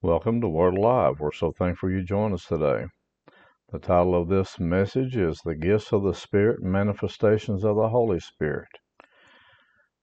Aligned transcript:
Welcome 0.00 0.40
to 0.42 0.48
Word 0.48 0.78
Alive. 0.78 1.18
We're 1.18 1.32
so 1.32 1.50
thankful 1.50 1.90
you 1.90 2.04
joined 2.04 2.32
us 2.32 2.44
today. 2.44 2.84
The 3.72 3.80
title 3.80 4.14
of 4.14 4.28
this 4.28 4.60
message 4.60 5.16
is 5.16 5.40
The 5.44 5.56
Gifts 5.56 5.92
of 5.92 6.04
the 6.04 6.14
Spirit 6.14 6.62
Manifestations 6.62 7.64
of 7.64 7.74
the 7.74 7.88
Holy 7.88 8.20
Spirit. 8.20 8.68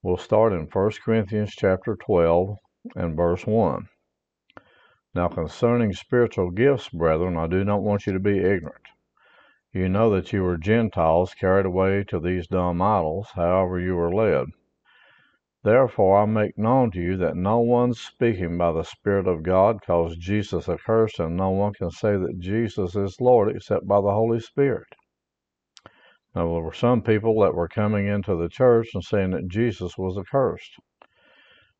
We'll 0.03 0.17
start 0.17 0.51
in 0.51 0.67
1 0.69 0.91
Corinthians 1.01 1.53
chapter 1.55 1.95
12 1.95 2.57
and 2.97 3.15
verse 3.15 3.47
1. 3.47 3.87
Now 5.13 5.29
concerning 5.29 5.93
spiritual 5.93 6.51
gifts, 6.51 6.89
brethren, 6.89 7.37
I 7.37 7.47
do 7.47 7.63
not 7.63 7.81
want 7.81 8.05
you 8.05 8.11
to 8.11 8.19
be 8.19 8.39
ignorant. 8.39 8.83
You 9.71 9.87
know 9.87 10.09
that 10.09 10.33
you 10.33 10.43
were 10.43 10.57
Gentiles 10.57 11.33
carried 11.33 11.65
away 11.65 12.03
to 12.09 12.19
these 12.19 12.47
dumb 12.47 12.81
idols, 12.81 13.29
however 13.33 13.79
you 13.79 13.95
were 13.95 14.13
led. 14.13 14.47
Therefore 15.65 16.21
I 16.21 16.25
make 16.25 16.59
known 16.59 16.91
to 16.91 17.01
you 17.01 17.17
that 17.17 17.35
no 17.35 17.57
one 17.57 17.95
speaking 17.95 18.55
by 18.55 18.71
the 18.71 18.83
Spirit 18.83 19.25
of 19.25 19.41
God 19.41 19.81
calls 19.81 20.15
Jesus 20.15 20.69
accursed, 20.69 21.19
and 21.19 21.35
no 21.35 21.49
one 21.49 21.73
can 21.73 21.89
say 21.89 22.15
that 22.17 22.37
Jesus 22.37 22.95
is 22.95 23.19
Lord 23.19 23.49
except 23.49 23.87
by 23.87 23.99
the 23.99 24.11
Holy 24.11 24.39
Spirit. 24.39 24.85
Now, 26.35 26.53
there 26.53 26.61
were 26.61 26.71
some 26.71 27.01
people 27.01 27.41
that 27.41 27.55
were 27.55 27.67
coming 27.67 28.05
into 28.05 28.35
the 28.35 28.47
church 28.47 28.89
and 28.93 29.03
saying 29.03 29.31
that 29.31 29.47
Jesus 29.47 29.97
was 29.97 30.19
accursed. 30.19 30.75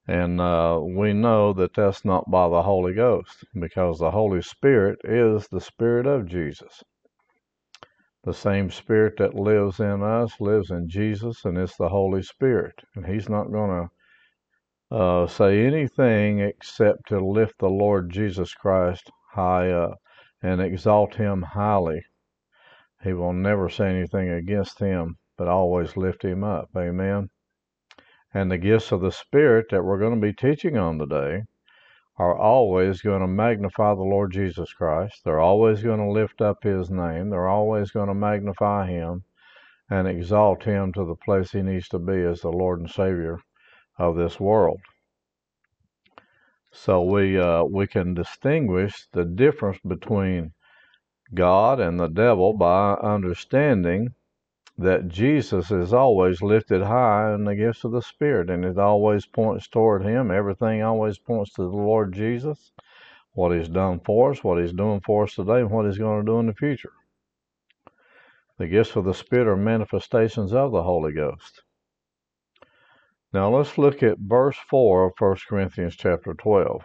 And 0.08 0.42
uh, 0.42 0.82
we 0.82 1.14
know 1.14 1.54
that 1.54 1.76
that's 1.76 2.04
not 2.04 2.32
by 2.32 2.50
the 2.50 2.64
Holy 2.64 2.96
Ghost, 2.96 3.46
because 3.54 4.00
the 4.00 4.10
Holy 4.10 4.42
Spirit 4.42 4.98
is 5.04 5.48
the 5.52 5.62
Spirit 5.62 6.08
of 6.08 6.28
Jesus. 6.28 6.82
The 8.26 8.34
same 8.34 8.72
Spirit 8.72 9.18
that 9.18 9.36
lives 9.36 9.80
in 9.80 10.02
us 10.02 10.42
lives 10.42 10.72
in 10.72 10.90
Jesus, 10.90 11.46
and 11.46 11.60
it's 11.60 11.78
the 11.78 11.90
Holy 11.90 12.24
Spirit. 12.24 12.82
And 12.96 13.06
He's 13.06 13.30
not 13.30 13.52
going 13.52 13.88
to 14.90 14.96
uh, 14.96 15.28
say 15.28 15.64
anything 15.64 16.40
except 16.40 17.10
to 17.10 17.20
lift 17.20 17.60
the 17.60 17.70
Lord 17.70 18.10
Jesus 18.10 18.56
Christ 18.56 19.12
high 19.34 19.70
up 19.70 20.00
and 20.42 20.60
exalt 20.60 21.14
Him 21.14 21.44
highly. 21.44 22.02
He 23.04 23.14
will 23.14 23.34
never 23.34 23.70
say 23.70 23.90
anything 23.90 24.32
against 24.32 24.80
Him, 24.80 25.18
but 25.38 25.48
always 25.48 25.96
lift 25.96 26.26
Him 26.26 26.44
up. 26.44 26.70
Amen. 26.76 27.30
And 28.34 28.50
the 28.50 28.58
gifts 28.58 28.92
of 28.92 29.02
the 29.02 29.12
Spirit 29.12 29.68
that 29.70 29.84
we're 29.84 30.00
going 30.00 30.20
to 30.20 30.28
be 30.28 30.34
teaching 30.34 30.78
on 30.78 30.98
today 30.98 31.44
are 32.18 32.36
always 32.38 33.02
going 33.02 33.22
to 33.22 33.28
magnify 33.28 33.94
the 33.94 34.02
Lord 34.02 34.32
Jesus 34.32 34.72
Christ. 34.74 35.22
They're 35.24 35.40
always 35.40 35.84
going 35.84 36.00
to 36.00 36.12
lift 36.12 36.42
up 36.42 36.64
his 36.64 36.90
name. 36.90 37.30
They're 37.30 37.50
always 37.50 37.92
going 37.92 38.08
to 38.08 38.14
magnify 38.14 38.88
him 38.88 39.24
and 39.90 40.08
exalt 40.08 40.64
him 40.64 40.94
to 40.94 41.06
the 41.06 41.16
place 41.16 41.52
he 41.52 41.62
needs 41.62 41.88
to 41.90 42.00
be 42.00 42.22
as 42.24 42.42
the 42.42 42.52
Lord 42.52 42.80
and 42.80 42.90
Savior 42.90 43.40
of 43.98 44.16
this 44.16 44.40
world. 44.40 44.80
So 46.72 47.04
we 47.04 47.40
uh, 47.40 47.64
we 47.64 47.88
can 47.88 48.14
distinguish 48.14 49.08
the 49.14 49.24
difference 49.24 49.80
between 49.88 50.54
God 51.34 51.80
and 51.80 52.00
the 52.00 52.08
devil 52.08 52.54
by 52.54 52.96
understanding 52.96 54.15
that 54.78 55.08
Jesus 55.08 55.72
is 55.72 55.94
always 55.94 56.42
lifted 56.42 56.84
high 56.84 57.34
in 57.34 57.46
the 57.46 57.56
gifts 57.56 57.86
of 57.86 57.94
the 57.94 58.02
Spirit, 58.02 58.50
and 58.50 58.66
it 58.66 58.78
always 58.78 59.26
points 59.26 59.70
toward 59.70 60.04
Him. 60.04 60.30
Everything 60.30 60.84
always 60.84 61.18
points 61.18 61.54
to 61.54 61.62
the 61.62 61.70
Lord 61.70 62.14
Jesus, 62.14 62.74
what 63.32 63.56
He's 63.56 63.70
done 63.70 64.02
for 64.02 64.32
us, 64.32 64.44
what 64.44 64.62
He's 64.62 64.74
doing 64.74 65.00
for 65.00 65.24
us 65.24 65.36
today, 65.36 65.62
and 65.62 65.72
what 65.72 65.86
He's 65.86 65.98
going 65.98 66.26
to 66.26 66.30
do 66.30 66.40
in 66.40 66.48
the 66.48 66.54
future. 66.54 66.92
The 68.58 68.68
gifts 68.68 68.98
of 68.98 69.06
the 69.06 69.14
Spirit 69.14 69.48
are 69.48 69.56
manifestations 69.56 70.52
of 70.52 70.74
the 70.74 70.84
Holy 70.84 71.14
Ghost. 71.14 71.64
Now 73.32 73.56
let's 73.56 73.78
look 73.78 74.04
at 74.04 74.18
verse 74.20 74.58
4 74.70 75.06
of 75.06 75.14
1 75.18 75.38
Corinthians 75.48 75.96
chapter 75.96 76.34
12. 76.34 76.84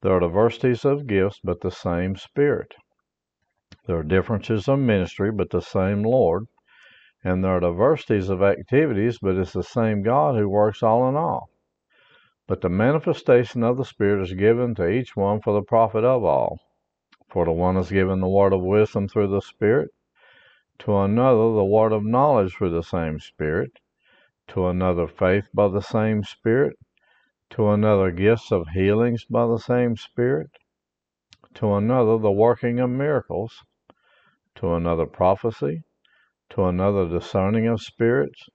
There 0.00 0.12
are 0.12 0.20
diversities 0.20 0.86
of 0.86 1.06
gifts, 1.06 1.38
but 1.44 1.60
the 1.60 1.70
same 1.70 2.16
Spirit. 2.16 2.74
There 3.86 3.96
are 3.96 4.02
differences 4.02 4.68
of 4.68 4.78
ministry, 4.78 5.30
but 5.30 5.50
the 5.50 5.60
same 5.60 6.02
Lord 6.02 6.46
and 7.24 7.44
there 7.44 7.52
are 7.52 7.60
diversities 7.60 8.28
of 8.28 8.42
activities, 8.42 9.18
but 9.20 9.36
it's 9.36 9.52
the 9.52 9.62
same 9.62 10.02
God 10.02 10.36
who 10.36 10.48
works 10.48 10.82
all 10.82 11.08
in 11.08 11.14
all. 11.14 11.50
But 12.48 12.60
the 12.60 12.68
manifestation 12.68 13.62
of 13.62 13.76
the 13.76 13.84
Spirit 13.84 14.22
is 14.22 14.34
given 14.34 14.74
to 14.74 14.88
each 14.88 15.14
one 15.14 15.40
for 15.40 15.52
the 15.52 15.62
profit 15.62 16.02
of 16.02 16.24
all. 16.24 16.58
For 17.28 17.44
the 17.44 17.52
one 17.52 17.76
is 17.76 17.90
given 17.92 18.20
the 18.20 18.28
word 18.28 18.52
of 18.52 18.60
wisdom 18.60 19.06
through 19.06 19.28
the 19.28 19.40
Spirit, 19.40 19.90
to 20.80 20.96
another 20.98 21.54
the 21.54 21.64
word 21.64 21.92
of 21.92 22.04
knowledge 22.04 22.56
through 22.56 22.70
the 22.70 22.82
same 22.82 23.20
Spirit, 23.20 23.70
to 24.48 24.66
another 24.66 25.06
faith 25.06 25.46
by 25.54 25.68
the 25.68 25.80
same 25.80 26.24
Spirit, 26.24 26.76
to 27.50 27.68
another 27.68 28.10
gifts 28.10 28.50
of 28.50 28.66
healings 28.74 29.24
by 29.24 29.46
the 29.46 29.58
same 29.58 29.96
Spirit, 29.96 30.50
to 31.54 31.74
another 31.74 32.18
the 32.18 32.32
working 32.32 32.80
of 32.80 32.90
miracles, 32.90 33.62
to 34.56 34.74
another 34.74 35.06
prophecy 35.06 35.84
to 36.52 36.64
another 36.64 37.08
discerning 37.08 37.66
of 37.66 37.80
spirits, 37.80 38.48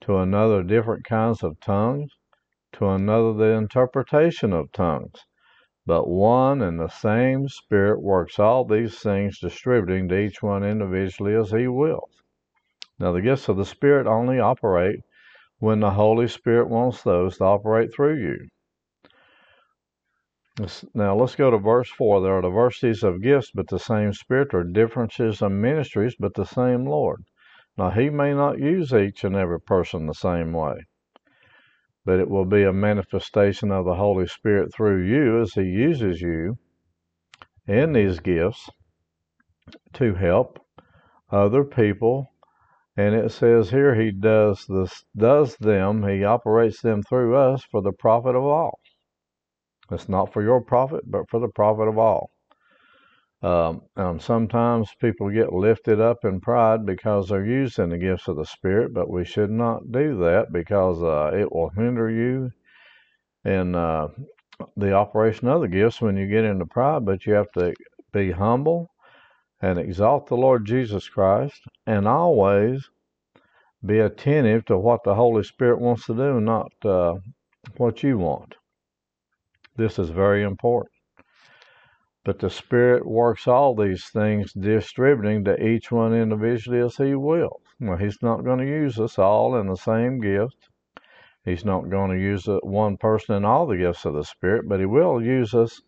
to 0.00 0.16
another 0.16 0.62
different 0.62 1.04
kinds 1.04 1.42
of 1.42 1.60
tongues, 1.60 2.10
to 2.72 2.88
another 2.88 3.34
the 3.34 3.52
interpretation 3.56 4.52
of 4.52 4.72
tongues. 4.72 5.20
But 5.84 6.08
one 6.08 6.62
and 6.62 6.80
the 6.80 6.88
same 6.88 7.48
Spirit 7.48 8.00
works 8.00 8.38
all 8.38 8.64
these 8.64 8.98
things, 9.00 9.38
distributing 9.38 10.08
to 10.08 10.18
each 10.18 10.42
one 10.42 10.64
individually 10.64 11.34
as 11.34 11.50
He 11.50 11.68
wills. 11.68 12.22
Now, 12.98 13.12
the 13.12 13.20
gifts 13.20 13.48
of 13.48 13.58
the 13.58 13.66
Spirit 13.66 14.06
only 14.06 14.40
operate 14.40 15.00
when 15.58 15.80
the 15.80 15.90
Holy 15.90 16.28
Spirit 16.28 16.68
wants 16.68 17.02
those 17.02 17.36
to 17.36 17.44
operate 17.44 17.94
through 17.94 18.16
you. 18.16 18.48
Now 20.94 21.14
let's 21.14 21.34
go 21.36 21.50
to 21.50 21.58
verse 21.58 21.90
4. 21.90 22.22
There 22.22 22.38
are 22.38 22.40
diversities 22.40 23.02
of 23.02 23.20
gifts, 23.20 23.50
but 23.54 23.68
the 23.68 23.78
same 23.78 24.14
Spirit, 24.14 24.54
or 24.54 24.64
differences 24.64 25.42
of 25.42 25.52
ministries, 25.52 26.16
but 26.18 26.32
the 26.32 26.46
same 26.46 26.86
Lord. 26.86 27.24
Now, 27.76 27.90
He 27.90 28.08
may 28.08 28.32
not 28.32 28.58
use 28.58 28.94
each 28.94 29.22
and 29.22 29.36
every 29.36 29.60
person 29.60 30.06
the 30.06 30.14
same 30.14 30.54
way, 30.54 30.76
but 32.06 32.20
it 32.20 32.30
will 32.30 32.46
be 32.46 32.62
a 32.62 32.72
manifestation 32.72 33.70
of 33.70 33.84
the 33.84 33.96
Holy 33.96 34.26
Spirit 34.26 34.72
through 34.74 35.04
you 35.04 35.42
as 35.42 35.52
He 35.52 35.64
uses 35.64 36.22
you 36.22 36.56
in 37.66 37.92
these 37.92 38.20
gifts 38.20 38.70
to 39.92 40.14
help 40.14 40.58
other 41.30 41.64
people. 41.64 42.32
And 42.96 43.14
it 43.14 43.30
says 43.30 43.68
here 43.68 43.94
He 43.94 44.10
does 44.10 44.64
this, 44.70 45.04
does 45.14 45.54
them, 45.58 46.08
He 46.08 46.24
operates 46.24 46.80
them 46.80 47.02
through 47.02 47.36
us 47.36 47.62
for 47.70 47.82
the 47.82 47.92
profit 47.92 48.34
of 48.34 48.42
all. 48.42 48.80
It's 49.92 50.08
not 50.08 50.32
for 50.32 50.42
your 50.42 50.60
profit, 50.60 51.02
but 51.10 51.30
for 51.30 51.40
the 51.40 51.48
profit 51.48 51.88
of 51.88 51.98
all. 51.98 52.30
Um, 53.42 53.82
sometimes 54.20 54.90
people 55.00 55.30
get 55.30 55.52
lifted 55.52 56.00
up 56.00 56.24
in 56.24 56.40
pride 56.40 56.86
because 56.86 57.28
they're 57.28 57.46
using 57.46 57.90
the 57.90 57.98
gifts 57.98 58.28
of 58.28 58.36
the 58.36 58.44
Spirit, 58.46 58.94
but 58.94 59.10
we 59.10 59.24
should 59.24 59.50
not 59.50 59.92
do 59.92 60.18
that 60.20 60.52
because 60.52 61.02
uh, 61.02 61.32
it 61.36 61.52
will 61.52 61.70
hinder 61.70 62.10
you 62.10 62.50
in 63.44 63.74
uh, 63.74 64.08
the 64.76 64.92
operation 64.94 65.48
of 65.48 65.62
the 65.62 65.68
gifts 65.68 66.00
when 66.02 66.16
you 66.16 66.26
get 66.28 66.44
into 66.44 66.66
pride. 66.66 67.04
But 67.06 67.26
you 67.26 67.34
have 67.34 67.52
to 67.58 67.74
be 68.12 68.32
humble 68.32 68.88
and 69.62 69.78
exalt 69.78 70.28
the 70.28 70.36
Lord 70.36 70.66
Jesus 70.66 71.08
Christ 71.08 71.60
and 71.86 72.08
always 72.08 72.88
be 73.86 74.00
attentive 74.00 74.66
to 74.66 74.78
what 74.78 75.04
the 75.04 75.14
Holy 75.14 75.44
Spirit 75.44 75.80
wants 75.80 76.06
to 76.06 76.14
do, 76.14 76.40
not 76.40 76.72
uh, 76.84 77.14
what 77.78 78.02
you 78.02 78.18
want. 78.18 78.55
This 79.76 79.98
is 79.98 80.08
very 80.08 80.42
important. 80.42 80.92
But 82.24 82.38
the 82.38 82.48
Spirit 82.48 83.06
works 83.06 83.46
all 83.46 83.74
these 83.74 84.08
things, 84.08 84.52
distributing 84.54 85.44
to 85.44 85.62
each 85.62 85.92
one 85.92 86.14
individually 86.14 86.80
as 86.80 86.96
He 86.96 87.14
wills. 87.14 87.62
Well, 87.78 87.98
He's 87.98 88.22
not 88.22 88.42
going 88.42 88.58
to 88.60 88.66
use 88.66 88.98
us 88.98 89.18
all 89.18 89.54
in 89.56 89.68
the 89.68 89.76
same 89.76 90.18
gift. 90.18 90.70
He's 91.44 91.64
not 91.64 91.90
going 91.90 92.10
to 92.10 92.20
use 92.20 92.48
uh, 92.48 92.58
one 92.62 92.96
person 92.96 93.36
in 93.36 93.44
all 93.44 93.66
the 93.66 93.76
gifts 93.76 94.04
of 94.06 94.14
the 94.14 94.24
Spirit, 94.24 94.66
but 94.66 94.80
He 94.80 94.86
will 94.86 95.22
use 95.22 95.54
us 95.54 95.80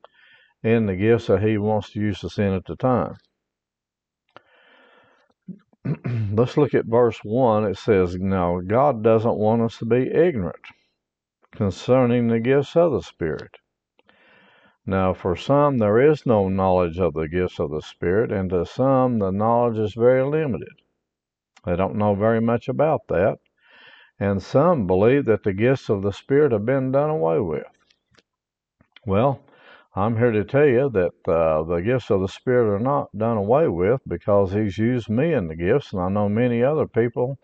in 0.62 0.86
the 0.86 0.94
gifts 0.94 1.26
that 1.26 1.42
He 1.42 1.56
wants 1.56 1.90
to 1.90 2.00
use 2.00 2.22
us 2.22 2.38
in 2.38 2.52
at 2.52 2.66
the 2.66 2.76
time. 2.76 3.16
Let's 6.36 6.56
look 6.56 6.74
at 6.74 6.84
verse 6.84 7.18
1. 7.24 7.64
It 7.64 7.78
says, 7.78 8.16
Now, 8.16 8.60
God 8.60 9.02
doesn't 9.02 9.38
want 9.38 9.62
us 9.62 9.78
to 9.78 9.86
be 9.86 10.10
ignorant 10.12 10.64
concerning 11.52 12.28
the 12.28 12.38
gifts 12.38 12.76
of 12.76 12.92
the 12.92 13.02
Spirit. 13.02 13.56
Now, 14.88 15.12
for 15.12 15.36
some, 15.36 15.76
there 15.76 16.00
is 16.00 16.24
no 16.24 16.48
knowledge 16.48 16.98
of 16.98 17.12
the 17.12 17.28
gifts 17.28 17.60
of 17.60 17.70
the 17.70 17.82
Spirit, 17.82 18.32
and 18.32 18.48
to 18.48 18.64
some, 18.64 19.18
the 19.18 19.30
knowledge 19.30 19.76
is 19.76 19.92
very 19.92 20.24
limited. 20.24 20.80
They 21.66 21.76
don't 21.76 21.96
know 21.96 22.14
very 22.14 22.40
much 22.40 22.70
about 22.70 23.02
that. 23.08 23.36
And 24.18 24.42
some 24.42 24.86
believe 24.86 25.26
that 25.26 25.42
the 25.42 25.52
gifts 25.52 25.90
of 25.90 26.00
the 26.00 26.14
Spirit 26.14 26.52
have 26.52 26.64
been 26.64 26.90
done 26.90 27.10
away 27.10 27.38
with. 27.38 27.66
Well, 29.04 29.42
I'm 29.94 30.16
here 30.16 30.30
to 30.30 30.42
tell 30.42 30.64
you 30.64 30.88
that 30.88 31.30
uh, 31.30 31.64
the 31.64 31.82
gifts 31.84 32.08
of 32.08 32.22
the 32.22 32.26
Spirit 32.26 32.74
are 32.74 32.78
not 32.78 33.10
done 33.14 33.36
away 33.36 33.68
with 33.68 34.00
because 34.08 34.54
He's 34.54 34.78
used 34.78 35.10
me 35.10 35.34
in 35.34 35.48
the 35.48 35.56
gifts, 35.56 35.92
and 35.92 36.00
I 36.00 36.08
know 36.08 36.30
many 36.30 36.62
other 36.62 36.86
people 36.86 37.36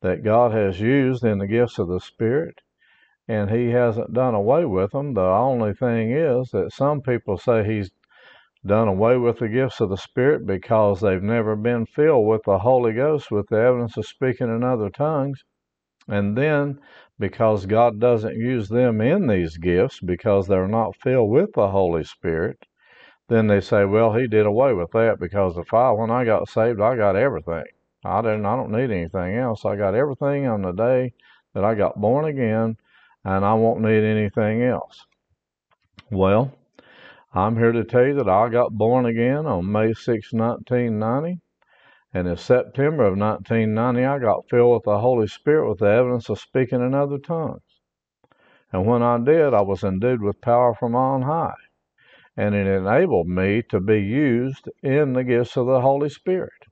that 0.00 0.24
God 0.24 0.52
has 0.52 0.80
used 0.80 1.22
in 1.22 1.36
the 1.36 1.46
gifts 1.46 1.78
of 1.78 1.88
the 1.88 2.00
Spirit. 2.00 2.62
And 3.28 3.50
he 3.50 3.68
hasn't 3.68 4.14
done 4.14 4.34
away 4.34 4.64
with 4.64 4.92
them. 4.92 5.12
The 5.12 5.20
only 5.20 5.74
thing 5.74 6.12
is 6.12 6.50
that 6.52 6.72
some 6.72 7.02
people 7.02 7.36
say 7.36 7.62
he's 7.62 7.90
done 8.66 8.88
away 8.88 9.18
with 9.18 9.38
the 9.38 9.48
gifts 9.48 9.80
of 9.80 9.90
the 9.90 9.96
Spirit 9.96 10.46
because 10.46 11.00
they've 11.00 11.22
never 11.22 11.54
been 11.54 11.84
filled 11.84 12.26
with 12.26 12.42
the 12.44 12.58
Holy 12.58 12.94
Ghost 12.94 13.30
with 13.30 13.46
the 13.48 13.58
evidence 13.58 13.96
of 13.98 14.06
speaking 14.06 14.48
in 14.48 14.64
other 14.64 14.88
tongues. 14.88 15.44
And 16.08 16.36
then 16.36 16.80
because 17.18 17.66
God 17.66 18.00
doesn't 18.00 18.34
use 18.34 18.68
them 18.68 19.02
in 19.02 19.26
these 19.26 19.58
gifts 19.58 20.00
because 20.00 20.46
they're 20.46 20.66
not 20.66 20.96
filled 20.96 21.30
with 21.30 21.52
the 21.52 21.68
Holy 21.68 22.04
Spirit, 22.04 22.64
then 23.28 23.46
they 23.46 23.60
say, 23.60 23.84
well, 23.84 24.14
he 24.14 24.26
did 24.26 24.46
away 24.46 24.72
with 24.72 24.90
that 24.92 25.20
because 25.20 25.58
if 25.58 25.74
I, 25.74 25.90
when 25.90 26.10
I 26.10 26.24
got 26.24 26.48
saved, 26.48 26.80
I 26.80 26.96
got 26.96 27.14
everything. 27.14 27.64
I 28.04 28.22
didn't, 28.22 28.46
I 28.46 28.56
don't 28.56 28.72
need 28.72 28.90
anything 28.90 29.36
else. 29.36 29.66
I 29.66 29.76
got 29.76 29.94
everything 29.94 30.46
on 30.46 30.62
the 30.62 30.72
day 30.72 31.12
that 31.52 31.64
I 31.64 31.74
got 31.74 32.00
born 32.00 32.24
again 32.24 32.78
and 33.24 33.44
I 33.44 33.54
won't 33.54 33.80
need 33.80 34.04
anything 34.04 34.62
else. 34.62 35.04
Well, 36.10 36.52
I'm 37.34 37.56
here 37.56 37.72
to 37.72 37.84
tell 37.84 38.06
you 38.06 38.14
that 38.14 38.28
I 38.28 38.48
got 38.48 38.72
born 38.72 39.04
again 39.04 39.44
on 39.44 39.70
May 39.70 39.92
6, 39.92 40.32
1990. 40.32 41.40
And 42.14 42.26
in 42.26 42.36
September 42.36 43.04
of 43.04 43.18
1990, 43.18 44.04
I 44.04 44.18
got 44.18 44.48
filled 44.48 44.74
with 44.74 44.84
the 44.84 44.98
Holy 45.00 45.26
Spirit 45.26 45.68
with 45.68 45.80
the 45.80 45.90
evidence 45.90 46.30
of 46.30 46.38
speaking 46.38 46.80
in 46.80 46.94
other 46.94 47.18
tongues. 47.18 47.60
And 48.72 48.86
when 48.86 49.02
I 49.02 49.18
did, 49.18 49.52
I 49.52 49.60
was 49.60 49.84
endued 49.84 50.22
with 50.22 50.40
power 50.40 50.74
from 50.74 50.94
on 50.94 51.22
high. 51.22 51.60
And 52.36 52.54
it 52.54 52.66
enabled 52.66 53.28
me 53.28 53.62
to 53.68 53.80
be 53.80 54.00
used 54.00 54.70
in 54.82 55.12
the 55.12 55.24
gifts 55.24 55.56
of 55.56 55.66
the 55.66 55.82
Holy 55.82 56.08
Spirit. 56.08 56.64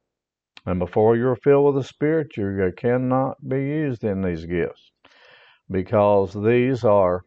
And 0.64 0.78
before 0.78 1.16
you're 1.16 1.36
filled 1.36 1.66
with 1.66 1.82
the 1.82 1.88
Spirit, 1.88 2.36
you 2.36 2.72
cannot 2.76 3.46
be 3.46 3.58
used 3.58 4.04
in 4.04 4.22
these 4.22 4.46
gifts 4.46 4.92
because 5.70 6.32
these 6.34 6.84
are 6.84 7.24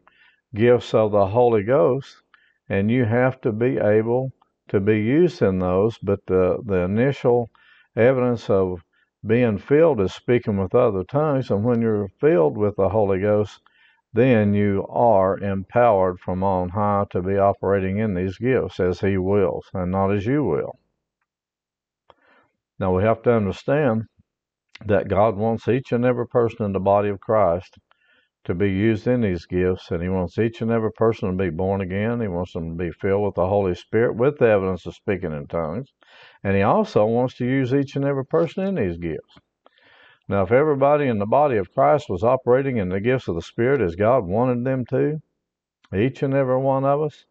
gifts 0.54 0.94
of 0.94 1.12
the 1.12 1.26
Holy 1.26 1.62
Ghost, 1.62 2.22
and 2.68 2.90
you 2.90 3.04
have 3.04 3.40
to 3.42 3.52
be 3.52 3.78
able 3.78 4.32
to 4.68 4.80
be 4.80 5.00
used 5.00 5.42
in 5.42 5.58
those. 5.58 5.98
But 5.98 6.20
the, 6.26 6.58
the 6.64 6.82
initial 6.82 7.50
evidence 7.96 8.48
of 8.48 8.82
being 9.26 9.58
filled 9.58 10.00
is 10.00 10.14
speaking 10.14 10.56
with 10.56 10.74
other 10.74 11.04
tongues, 11.04 11.50
and 11.50 11.64
when 11.64 11.82
you're 11.82 12.08
filled 12.20 12.56
with 12.56 12.76
the 12.76 12.88
Holy 12.88 13.20
Ghost, 13.20 13.60
then 14.12 14.54
you 14.54 14.86
are 14.88 15.38
empowered 15.38 16.18
from 16.18 16.42
on 16.42 16.70
high 16.70 17.04
to 17.10 17.22
be 17.22 17.36
operating 17.36 17.98
in 17.98 18.14
these 18.14 18.38
gifts 18.38 18.80
as 18.80 19.00
He 19.00 19.18
wills 19.18 19.66
and 19.74 19.92
not 19.92 20.12
as 20.12 20.26
you 20.26 20.42
will. 20.42 20.78
Now 22.78 22.96
we 22.96 23.02
have 23.02 23.22
to 23.22 23.32
understand 23.32 24.04
that 24.86 25.08
God 25.08 25.36
wants 25.36 25.68
each 25.68 25.92
and 25.92 26.04
every 26.04 26.26
person 26.26 26.64
in 26.64 26.72
the 26.72 26.80
body 26.80 27.10
of 27.10 27.20
Christ 27.20 27.78
to 28.44 28.54
be 28.54 28.70
used 28.70 29.06
in 29.06 29.20
these 29.20 29.46
gifts, 29.46 29.90
and 29.90 30.02
He 30.02 30.08
wants 30.08 30.38
each 30.38 30.62
and 30.62 30.70
every 30.70 30.92
person 30.92 31.30
to 31.30 31.36
be 31.36 31.50
born 31.50 31.80
again. 31.80 32.20
He 32.20 32.28
wants 32.28 32.52
them 32.52 32.70
to 32.70 32.84
be 32.84 32.90
filled 32.90 33.24
with 33.24 33.34
the 33.34 33.46
Holy 33.46 33.74
Spirit 33.74 34.16
with 34.16 34.38
the 34.38 34.48
evidence 34.48 34.86
of 34.86 34.94
speaking 34.94 35.32
in 35.32 35.46
tongues, 35.46 35.92
and 36.42 36.56
He 36.56 36.62
also 36.62 37.04
wants 37.04 37.34
to 37.36 37.44
use 37.44 37.74
each 37.74 37.96
and 37.96 38.04
every 38.04 38.24
person 38.24 38.64
in 38.64 38.74
these 38.76 38.96
gifts. 38.96 39.38
Now, 40.28 40.42
if 40.42 40.52
everybody 40.52 41.08
in 41.08 41.18
the 41.18 41.26
body 41.26 41.56
of 41.56 41.72
Christ 41.72 42.06
was 42.08 42.22
operating 42.22 42.76
in 42.76 42.88
the 42.88 43.00
gifts 43.00 43.28
of 43.28 43.34
the 43.34 43.42
Spirit 43.42 43.80
as 43.80 43.96
God 43.96 44.24
wanted 44.24 44.64
them 44.64 44.84
to, 44.86 45.18
each 45.94 46.22
and 46.22 46.34
every 46.34 46.58
one 46.58 46.84
of 46.84 47.02
us, 47.02 47.24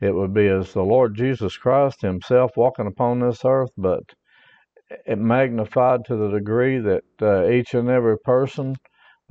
it 0.00 0.12
would 0.14 0.34
be 0.34 0.48
as 0.48 0.72
the 0.72 0.82
Lord 0.82 1.14
Jesus 1.14 1.56
Christ 1.56 2.02
Himself 2.02 2.50
walking 2.56 2.88
upon 2.88 3.20
this 3.20 3.44
earth, 3.44 3.70
but 3.76 4.02
it 5.06 5.18
magnified 5.18 6.04
to 6.06 6.16
the 6.16 6.30
degree 6.30 6.78
that 6.78 7.04
uh, 7.22 7.48
each 7.48 7.74
and 7.74 7.88
every 7.88 8.18
person 8.18 8.74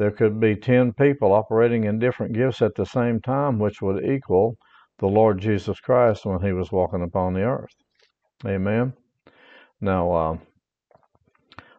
there 0.01 0.09
could 0.09 0.39
be 0.39 0.55
10 0.55 0.93
people 0.93 1.31
operating 1.31 1.83
in 1.83 1.99
different 1.99 2.33
gifts 2.33 2.63
at 2.63 2.73
the 2.73 2.87
same 2.87 3.21
time, 3.21 3.59
which 3.59 3.83
would 3.83 4.03
equal 4.03 4.57
the 4.97 5.05
Lord 5.05 5.37
Jesus 5.37 5.79
Christ 5.79 6.25
when 6.25 6.41
he 6.41 6.53
was 6.53 6.71
walking 6.71 7.03
upon 7.03 7.35
the 7.35 7.43
earth. 7.43 7.75
Amen. 8.43 8.93
Now, 9.79 10.11
uh, 10.11 10.37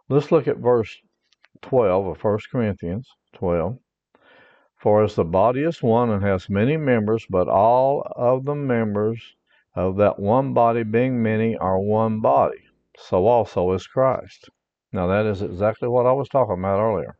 let's 0.08 0.30
look 0.30 0.46
at 0.46 0.58
verse 0.58 0.96
12 1.62 2.06
of 2.06 2.22
1 2.22 2.38
Corinthians 2.52 3.08
12. 3.32 3.76
For 4.76 5.02
as 5.02 5.16
the 5.16 5.24
body 5.24 5.64
is 5.64 5.82
one 5.82 6.10
and 6.10 6.22
has 6.22 6.48
many 6.48 6.76
members, 6.76 7.26
but 7.28 7.48
all 7.48 8.06
of 8.14 8.44
the 8.44 8.54
members 8.54 9.20
of 9.74 9.96
that 9.96 10.20
one 10.20 10.54
body 10.54 10.84
being 10.84 11.20
many 11.20 11.56
are 11.56 11.80
one 11.80 12.20
body, 12.20 12.62
so 12.96 13.26
also 13.26 13.72
is 13.72 13.84
Christ. 13.88 14.48
Now, 14.92 15.08
that 15.08 15.26
is 15.26 15.42
exactly 15.42 15.88
what 15.88 16.06
I 16.06 16.12
was 16.12 16.28
talking 16.28 16.60
about 16.60 16.78
earlier 16.78 17.16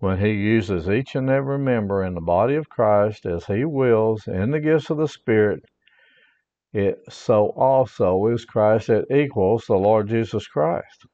when 0.00 0.18
he 0.18 0.30
uses 0.32 0.88
each 0.88 1.14
and 1.14 1.30
every 1.30 1.58
member 1.58 2.04
in 2.04 2.14
the 2.14 2.20
body 2.20 2.56
of 2.56 2.68
Christ 2.68 3.26
as 3.26 3.46
he 3.46 3.64
wills 3.64 4.26
in 4.26 4.50
the 4.50 4.60
gifts 4.60 4.90
of 4.90 4.98
the 4.98 5.08
Spirit, 5.08 5.64
it 6.72 6.98
so 7.08 7.50
also 7.50 8.26
is 8.26 8.44
Christ 8.44 8.88
that 8.88 9.10
equals 9.10 9.64
the 9.66 9.76
Lord 9.76 10.08
Jesus 10.08 10.46
Christ. 10.48 11.06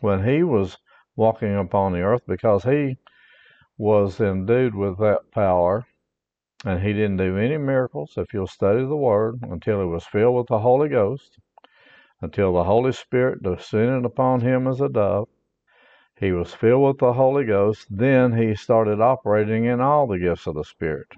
When 0.00 0.24
he 0.24 0.42
was 0.42 0.78
walking 1.16 1.56
upon 1.56 1.92
the 1.92 2.02
earth, 2.02 2.22
because 2.26 2.64
he 2.64 2.96
was 3.76 4.20
endued 4.20 4.74
with 4.74 4.98
that 4.98 5.30
power, 5.32 5.84
and 6.64 6.80
he 6.80 6.92
didn't 6.92 7.16
do 7.16 7.36
any 7.36 7.56
miracles, 7.56 8.14
if 8.16 8.32
you'll 8.32 8.46
study 8.46 8.84
the 8.84 8.96
Word, 8.96 9.40
until 9.42 9.80
he 9.80 9.86
was 9.86 10.06
filled 10.06 10.36
with 10.36 10.46
the 10.46 10.60
Holy 10.60 10.88
Ghost, 10.88 11.38
until 12.20 12.52
the 12.52 12.64
Holy 12.64 12.92
Spirit 12.92 13.42
descended 13.42 14.04
upon 14.04 14.40
him 14.40 14.68
as 14.68 14.80
a 14.80 14.88
dove, 14.88 15.28
he 16.22 16.30
was 16.30 16.54
filled 16.54 16.84
with 16.84 16.98
the 16.98 17.12
Holy 17.12 17.44
Ghost. 17.44 17.84
Then 17.90 18.32
he 18.32 18.54
started 18.54 19.00
operating 19.00 19.64
in 19.64 19.80
all 19.80 20.06
the 20.06 20.20
gifts 20.20 20.46
of 20.46 20.54
the 20.54 20.62
Spirit. 20.62 21.08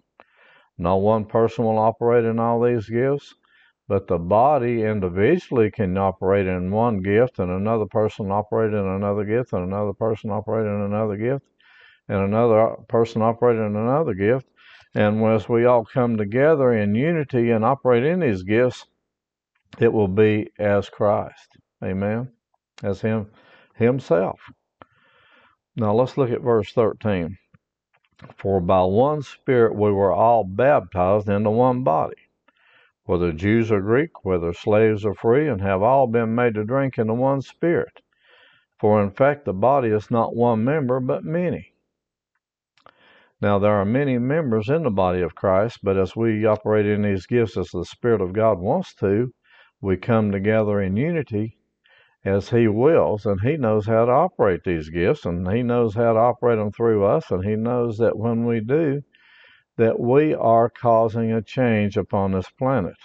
No 0.79 0.97
one 0.97 1.27
person 1.27 1.67
will 1.67 1.79
operate 1.79 2.25
in 2.25 2.39
all 2.39 2.59
these 2.63 2.89
gifts, 2.89 3.35
but 3.87 4.07
the 4.07 4.17
body 4.17 4.83
individually 4.83 5.71
can 5.71 5.99
operate 5.99 6.47
in 6.47 6.71
one 6.71 7.03
gift, 7.03 7.39
and 7.39 7.51
another 7.51 7.85
person 7.85 8.31
operate 8.31 8.73
in 8.73 8.87
another 8.87 9.27
gift, 9.27 9.53
and 9.53 9.65
another 9.65 9.93
person 9.93 10.31
operate 10.31 10.67
in 10.67 10.81
another 10.81 11.19
gift, 11.19 11.45
and 12.09 12.21
another 12.21 12.77
person 12.89 13.21
operate 13.21 13.59
in 13.59 13.77
another 13.77 14.15
gift. 14.15 14.47
And 14.95 15.23
as 15.23 15.51
we 15.51 15.67
all 15.67 15.85
come 15.85 16.17
together 16.17 16.73
in 16.73 16.95
unity 16.95 17.51
and 17.51 17.63
operate 17.63 18.05
in 18.05 18.21
these 18.21 18.43
gifts, 18.43 18.87
it 19.79 19.93
will 19.93 20.09
be 20.09 20.49
as 20.59 20.89
Christ. 20.89 21.59
Amen. 21.83 22.31
As 22.83 23.03
Him 23.03 23.31
Himself. 23.75 24.41
Now 25.77 25.93
let's 25.93 26.17
look 26.17 26.31
at 26.31 26.41
verse 26.41 26.73
13. 26.73 27.37
For 28.37 28.61
by 28.61 28.85
one 28.85 29.23
Spirit 29.23 29.75
we 29.75 29.91
were 29.91 30.13
all 30.13 30.45
baptized 30.45 31.29
into 31.29 31.51
one 31.51 31.83
body, 31.83 32.17
whether 33.05 33.33
Jews 33.33 33.73
or 33.73 33.81
Greek, 33.81 34.25
whether 34.25 34.53
slaves 34.53 35.05
or 35.05 35.15
free, 35.15 35.49
and 35.49 35.61
have 35.61 35.83
all 35.83 36.07
been 36.07 36.35
made 36.35 36.55
to 36.55 36.65
drink 36.65 36.97
into 36.97 37.15
one 37.15 37.43
Spirit. 37.43 38.03
For 38.79 39.03
in 39.03 39.11
fact 39.11 39.45
the 39.45 39.53
body 39.53 39.89
is 39.89 40.13
not 40.13 40.37
one 40.37 40.63
member, 40.63 41.01
but 41.01 41.25
many. 41.25 41.73
Now 43.41 43.59
there 43.59 43.75
are 43.75 43.85
many 43.85 44.17
members 44.17 44.69
in 44.69 44.85
the 44.85 44.91
body 44.91 45.23
of 45.23 45.35
Christ, 45.35 45.81
but 45.83 45.99
as 45.99 46.15
we 46.15 46.47
operate 46.47 46.87
in 46.87 47.03
these 47.03 47.27
gifts 47.27 47.57
as 47.57 47.71
the 47.71 47.85
Spirit 47.85 48.21
of 48.21 48.33
God 48.33 48.61
wants 48.61 48.95
to, 48.97 49.35
we 49.81 49.97
come 49.97 50.31
together 50.31 50.81
in 50.81 50.97
unity 50.97 51.59
as 52.25 52.49
He 52.49 52.69
wills, 52.69 53.27
and 53.27 53.41
He 53.41 53.57
knows 53.57 53.87
how 53.87 54.07
to 54.07 54.13
operate 54.13 54.65
these 54.65 54.89
gifts, 54.89 55.27
and 55.27 55.51
He 55.51 55.63
knows 55.63 55.95
how 55.95 56.15
to 56.15 56.19
operate 56.19 56.59
them 56.59 56.73
through 56.73 57.05
us, 57.05 57.31
and 57.31 57.45
He 57.45 57.57
knows 57.57 57.99
that 57.99 58.17
when 58.17 58.47
we 58.47 58.61
do, 58.61 59.03
that 59.77 60.01
we 60.01 60.35
are 60.35 60.71
causing 60.71 61.33
a 61.33 61.43
change 61.43 61.97
upon 61.97 62.33
this 62.33 62.49
planet. 62.59 62.97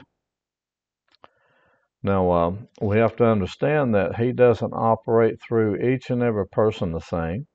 Now, 2.01 2.29
uh, 2.29 2.53
we 2.81 2.97
have 2.97 3.17
to 3.17 3.25
understand 3.25 3.93
that 3.95 4.15
He 4.15 4.31
doesn't 4.31 4.73
operate 4.73 5.41
through 5.41 5.77
each 5.77 6.09
and 6.09 6.23
every 6.23 6.47
person 6.47 6.91
the 6.91 7.01
same. 7.01 7.47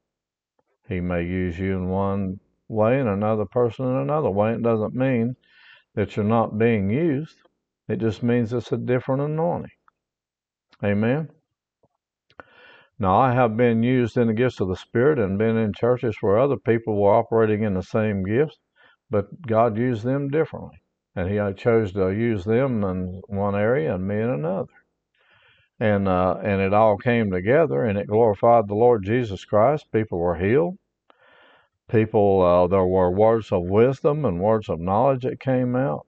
He 0.86 1.00
may 1.00 1.22
use 1.22 1.58
you 1.58 1.76
in 1.76 1.88
one 1.88 2.40
way 2.68 3.00
and 3.00 3.08
another 3.08 3.46
person 3.46 3.86
in 3.86 3.96
another 3.96 4.30
way. 4.30 4.52
It 4.52 4.62
doesn't 4.62 4.94
mean 4.94 5.36
that 5.94 6.16
you're 6.16 6.26
not 6.26 6.58
being 6.58 6.90
used. 6.90 7.36
It 7.88 8.00
just 8.00 8.22
means 8.22 8.52
it's 8.52 8.72
a 8.72 8.76
different 8.76 9.22
anointing. 9.22 9.70
Amen. 10.82 11.30
Now, 12.98 13.18
I 13.18 13.32
have 13.32 13.56
been 13.56 13.82
used 13.82 14.16
in 14.16 14.28
the 14.28 14.34
gifts 14.34 14.60
of 14.60 14.68
the 14.68 14.76
Spirit 14.76 15.18
and 15.18 15.36
been 15.36 15.56
in 15.56 15.72
churches 15.72 16.16
where 16.20 16.38
other 16.38 16.56
people 16.56 17.00
were 17.00 17.14
operating 17.14 17.64
in 17.64 17.74
the 17.74 17.82
same 17.82 18.22
gifts, 18.22 18.56
but 19.10 19.42
God 19.42 19.76
used 19.76 20.04
them 20.04 20.28
differently. 20.28 20.78
And 21.16 21.28
He 21.28 21.54
chose 21.54 21.92
to 21.92 22.10
use 22.10 22.44
them 22.44 22.84
in 22.84 23.20
one 23.26 23.56
area 23.56 23.96
and 23.96 24.06
me 24.06 24.20
in 24.20 24.30
another. 24.30 24.72
And, 25.80 26.06
uh, 26.06 26.36
and 26.42 26.60
it 26.60 26.72
all 26.72 26.96
came 26.96 27.32
together 27.32 27.82
and 27.82 27.98
it 27.98 28.06
glorified 28.06 28.68
the 28.68 28.76
Lord 28.76 29.02
Jesus 29.04 29.44
Christ. 29.44 29.90
People 29.92 30.18
were 30.18 30.36
healed. 30.36 30.78
People, 31.88 32.42
uh, 32.42 32.66
there 32.68 32.86
were 32.86 33.10
words 33.10 33.50
of 33.50 33.64
wisdom 33.64 34.24
and 34.24 34.40
words 34.40 34.68
of 34.68 34.78
knowledge 34.78 35.22
that 35.22 35.40
came 35.40 35.74
out. 35.74 36.06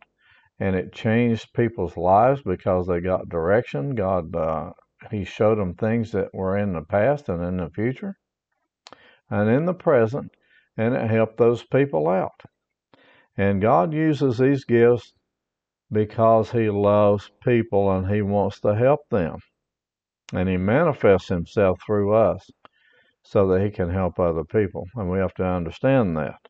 And 0.60 0.76
it 0.76 0.92
changed 0.92 1.52
people's 1.52 1.96
lives 1.96 2.42
because 2.42 2.86
they 2.86 3.00
got 3.00 3.28
direction. 3.28 3.94
God 3.96 4.34
uh, 4.34 4.70
he 5.10 5.24
showed 5.24 5.58
them 5.58 5.74
things 5.74 6.12
that 6.12 6.34
were 6.34 6.56
in 6.56 6.72
the 6.72 6.82
past 6.82 7.28
and 7.28 7.42
in 7.42 7.56
the 7.58 7.70
future 7.70 8.16
and 9.30 9.48
in 9.50 9.64
the 9.64 9.74
present. 9.74 10.30
and 10.76 10.94
it 10.94 11.10
helped 11.10 11.38
those 11.38 11.62
people 11.64 12.08
out. 12.08 12.42
And 13.36 13.62
God 13.62 13.92
uses 13.92 14.38
these 14.38 14.64
gifts 14.64 15.12
because 15.90 16.50
He 16.50 16.70
loves 16.70 17.30
people 17.42 17.90
and 17.90 18.06
He 18.08 18.22
wants 18.22 18.60
to 18.60 18.74
help 18.74 19.00
them. 19.10 19.38
And 20.32 20.48
He 20.48 20.56
manifests 20.56 21.28
Himself 21.28 21.80
through 21.84 22.14
us 22.14 22.50
so 23.22 23.48
that 23.48 23.62
He 23.62 23.70
can 23.70 23.90
help 23.90 24.18
other 24.18 24.44
people. 24.44 24.86
And 24.96 25.10
we 25.10 25.18
have 25.18 25.34
to 25.34 25.44
understand 25.44 26.16
that. 26.16 26.40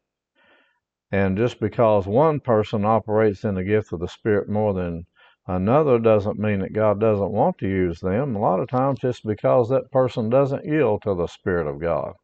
And 1.12 1.36
just 1.36 1.60
because 1.60 2.06
one 2.06 2.40
person 2.40 2.84
operates 2.84 3.44
in 3.44 3.54
the 3.54 3.64
gift 3.64 3.92
of 3.92 4.00
the 4.00 4.08
Spirit 4.08 4.48
more 4.48 4.74
than 4.74 5.06
another 5.46 5.98
doesn't 5.98 6.38
mean 6.38 6.60
that 6.60 6.72
God 6.72 7.00
doesn't 7.00 7.32
want 7.32 7.58
to 7.58 7.68
use 7.68 8.00
them. 8.00 8.36
A 8.36 8.40
lot 8.40 8.60
of 8.60 8.68
times 8.68 9.00
it's 9.02 9.20
because 9.20 9.68
that 9.68 9.90
person 9.90 10.30
doesn't 10.30 10.64
yield 10.64 11.02
to 11.02 11.14
the 11.14 11.26
Spirit 11.26 11.66
of 11.66 11.80
God. 11.80 12.14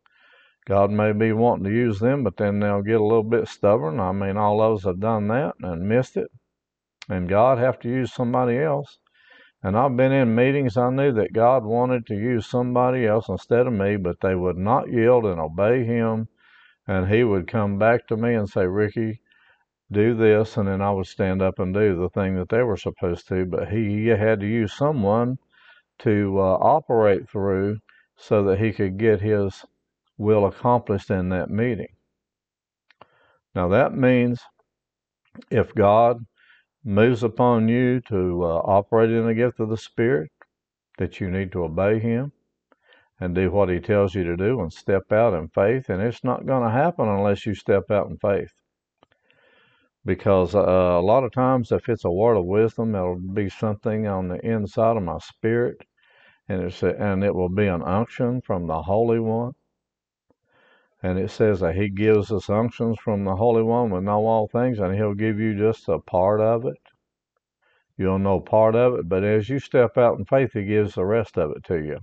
God 0.67 0.91
may 0.91 1.13
be 1.13 1.33
wanting 1.33 1.65
to 1.65 1.71
use 1.71 1.99
them, 1.99 2.23
but 2.23 2.37
then 2.37 2.61
they'll 2.61 2.83
get 2.83 3.01
a 3.01 3.05
little 3.05 3.25
bit 3.25 3.49
stubborn. 3.49 3.99
I 3.99 4.13
mean, 4.13 4.37
all 4.37 4.59
those 4.59 4.85
have 4.85 5.01
done 5.01 5.29
that 5.29 5.55
and 5.61 5.89
missed 5.89 6.17
it. 6.17 6.29
And 7.09 7.29
God 7.29 7.59
have 7.59 7.81
to 7.81 7.89
use 7.89 8.13
somebody 8.13 8.59
else. 8.59 8.99
And 9.65 9.77
I've 9.77 9.97
been 9.97 10.13
in 10.13 10.35
meetings 10.35 10.77
I 10.77 10.91
knew 10.91 11.13
that 11.13 11.33
God 11.33 11.65
wanted 11.65 12.07
to 12.07 12.15
use 12.15 12.47
somebody 12.47 13.07
else 13.07 13.29
instead 13.29 13.67
of 13.67 13.73
me, 13.73 13.97
but 13.97 14.21
they 14.21 14.35
would 14.35 14.57
not 14.57 14.91
yield 14.91 15.25
and 15.25 15.41
obey 15.41 15.85
Him. 15.85 16.29
And 16.87 17.09
He 17.09 17.25
would 17.25 17.49
come 17.49 17.79
back 17.79 18.07
to 18.09 18.17
me 18.17 18.35
and 18.35 18.49
say, 18.49 18.67
Ricky, 18.67 19.21
do 19.93 20.15
this. 20.15 20.57
And 20.57 20.69
then 20.69 20.81
I 20.81 20.91
would 20.91 21.07
stand 21.07 21.43
up 21.43 21.59
and 21.59 21.73
do 21.75 21.97
the 21.97 22.09
thing 22.09 22.37
that 22.37 22.49
they 22.49 22.63
were 22.63 22.77
supposed 22.77 23.29
to. 23.29 23.45
But 23.45 23.69
He 23.69 24.07
had 24.09 24.41
to 24.41 24.47
use 24.47 24.73
someone 24.73 25.39
to 26.01 26.39
uh, 26.39 26.59
operate 26.61 27.29
through 27.29 27.79
so 28.17 28.45
that 28.45 28.59
He 28.59 28.73
could 28.73 28.99
get 28.99 29.21
His 29.21 29.65
will 30.19 30.47
accomplished 30.47 31.11
in 31.11 31.29
that 31.31 31.51
meeting. 31.51 31.95
Now 33.55 33.69
that 33.69 33.95
means 33.95 34.41
if 35.51 35.75
God 35.75 36.25
moves 36.85 37.23
upon 37.23 37.69
you 37.69 38.01
to 38.09 38.45
uh, 38.45 38.59
operate 38.65 39.11
in 39.11 39.27
the 39.27 39.35
gift 39.35 39.61
of 39.61 39.69
the 39.69 39.77
Spirit, 39.77 40.31
that 40.99 41.21
you 41.21 41.31
need 41.31 41.53
to 41.53 41.65
obey 41.65 41.99
Him 41.99 42.33
and 43.21 43.35
do 43.35 43.51
what 43.51 43.69
He 43.69 43.81
tells 43.81 44.15
you 44.15 44.25
to 44.25 44.37
do 44.37 44.61
and 44.61 44.73
step 44.73 45.13
out 45.13 45.35
in 45.35 45.49
faith. 45.49 45.89
And 45.89 46.03
it's 46.03 46.25
not 46.25 46.47
going 46.47 46.65
to 46.65 46.71
happen 46.71 47.09
unless 47.09 47.47
you 47.47 47.55
step 47.55 47.91
out 47.91 48.09
in 48.09 48.19
faith. 48.19 48.51
Because 50.05 50.55
uh, 50.55 50.61
a 50.61 51.01
lot 51.01 51.23
of 51.23 51.33
times, 51.33 51.71
if 51.71 51.89
it's 51.89 52.05
a 52.05 52.11
word 52.11 52.37
of 52.37 52.45
wisdom, 52.45 52.95
it'll 52.95 53.17
be 53.17 53.49
something 53.49 54.09
on 54.09 54.29
the 54.29 54.45
inside 54.45 54.97
of 54.97 55.03
my 55.05 55.19
spirit, 55.19 55.77
and 56.49 56.63
it's 56.63 56.83
a, 56.83 56.89
and 57.01 57.23
it 57.23 57.35
will 57.35 57.49
be 57.49 57.69
an 57.69 57.83
unction 57.83 58.41
from 58.41 58.67
the 58.67 58.83
Holy 58.83 59.21
One. 59.21 59.53
And 61.05 61.19
it 61.19 61.31
says 61.31 61.61
that 61.61 61.77
He 61.77 61.89
gives 61.89 62.33
us 62.33 62.51
unctions 62.51 62.99
from 62.99 63.25
the 63.25 63.37
Holy 63.37 63.63
One 63.63 63.91
with 63.91 64.03
know 64.03 64.27
all 64.27 64.49
things, 64.49 64.81
and 64.81 64.95
He'll 64.95 65.15
give 65.15 65.39
you 65.39 65.57
just 65.57 65.89
a 65.89 66.01
part 66.01 66.41
of 66.41 66.65
it. 66.67 66.79
You'll 67.97 68.19
know 68.19 68.41
part 68.41 68.75
of 68.75 68.95
it, 68.95 69.09
but 69.09 69.23
as 69.23 69.49
you 69.49 69.61
step 69.61 69.97
out 69.97 70.19
in 70.19 70.25
faith, 70.25 70.53
He 70.53 70.65
gives 70.65 70.95
the 70.95 71.05
rest 71.05 71.39
of 71.39 71.53
it 71.53 71.63
to 71.65 71.77
you. 71.77 71.99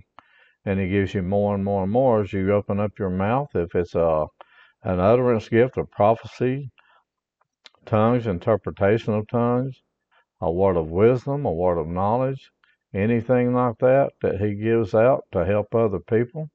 And 0.66 0.80
He 0.80 0.90
gives 0.90 1.14
you 1.14 1.22
more 1.22 1.54
and 1.56 1.66
more 1.66 1.84
and 1.84 1.92
more 1.92 2.22
as 2.22 2.32
you 2.32 2.52
open 2.54 2.80
up 2.80 2.98
your 2.98 3.10
mouth. 3.10 3.50
If 3.56 3.76
it's 3.76 3.96
a 3.96 4.28
an 4.84 5.02
utterance 5.02 5.50
gift 5.50 5.78
of 5.78 5.92
prophecy, 5.92 6.72
tongues, 7.90 8.28
interpretation 8.28 9.14
of 9.16 9.28
tongues, 9.28 9.82
a 10.40 10.52
word 10.52 10.78
of 10.78 10.90
wisdom, 10.90 11.46
a 11.46 11.52
word 11.52 11.80
of 11.80 11.88
knowledge, 11.88 12.52
anything 12.94 13.54
like 13.54 13.78
that 13.80 14.12
that 14.22 14.40
He 14.40 14.54
gives 14.56 14.94
out 14.94 15.24
to 15.32 15.44
help 15.44 15.74
other 15.74 16.00
people, 16.00 16.50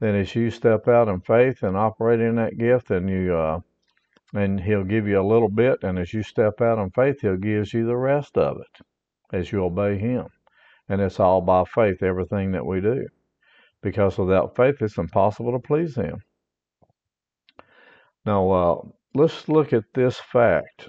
then 0.00 0.14
as 0.14 0.34
you 0.34 0.50
step 0.50 0.86
out 0.86 1.08
in 1.08 1.20
faith 1.20 1.62
and 1.64 1.76
operate 1.76 2.20
in 2.20 2.36
that 2.36 2.56
gift, 2.56 2.90
and 2.90 3.10
you 3.10 3.34
uh, 3.34 3.60
and 4.34 4.60
He'll 4.60 4.84
give 4.84 5.08
you 5.08 5.20
a 5.20 5.30
little 5.32 5.48
bit, 5.50 5.82
and 5.82 5.98
as 5.98 6.14
you 6.14 6.22
step 6.22 6.60
out 6.60 6.78
in 6.78 6.90
faith, 6.90 7.20
He'll 7.20 7.36
give 7.36 7.74
you 7.74 7.84
the 7.84 7.96
rest 7.96 8.38
of 8.38 8.58
it 8.58 8.86
as 9.36 9.50
you 9.50 9.64
obey 9.64 9.98
Him, 9.98 10.28
and 10.88 11.00
it's 11.00 11.18
all 11.18 11.40
by 11.40 11.64
faith, 11.64 12.02
everything 12.04 12.52
that 12.52 12.64
we 12.64 12.80
do, 12.80 13.08
because 13.82 14.16
without 14.16 14.54
faith, 14.54 14.80
it's 14.80 14.98
impossible 14.98 15.52
to 15.52 15.58
please 15.58 15.96
Him. 15.96 16.22
Now, 18.24 18.50
uh, 18.50 18.80
let's 19.14 19.48
look 19.48 19.72
at 19.72 19.84
this 19.94 20.18
fact. 20.18 20.88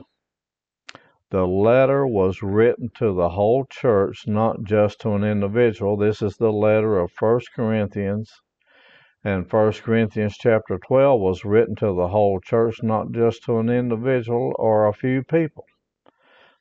The 1.32 1.46
letter 1.46 2.08
was 2.08 2.42
written 2.42 2.90
to 2.96 3.14
the 3.14 3.30
whole 3.30 3.66
church, 3.66 4.28
not 4.28 4.64
just 4.64 5.00
to 5.02 5.14
an 5.14 5.24
individual. 5.24 5.96
This 5.96 6.22
is 6.22 6.38
the 6.38 6.52
letter 6.52 6.98
of 6.98 7.12
First 7.12 7.54
Corinthians. 7.54 8.42
And 9.24 9.50
First 9.50 9.84
Corinthians 9.84 10.38
chapter 10.38 10.78
12 10.78 11.22
was 11.22 11.46
written 11.46 11.76
to 11.76 11.94
the 11.94 12.08
whole 12.08 12.40
church, 12.40 12.82
not 12.82 13.12
just 13.12 13.44
to 13.44 13.60
an 13.60 13.70
individual 13.70 14.56
or 14.58 14.88
a 14.88 14.94
few 14.94 15.24
people. 15.24 15.66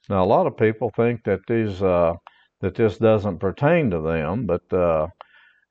Now, 0.09 0.25
a 0.25 0.27
lot 0.27 0.47
of 0.47 0.57
people 0.57 0.91
think 0.91 1.25
that 1.25 1.47
these 1.47 1.83
uh, 1.83 2.15
that 2.61 2.75
this 2.75 2.99
doesn't 2.99 3.39
pertain 3.39 3.91
to 3.91 4.01
them, 4.01 4.47
but 4.47 4.73
uh, 4.73 5.09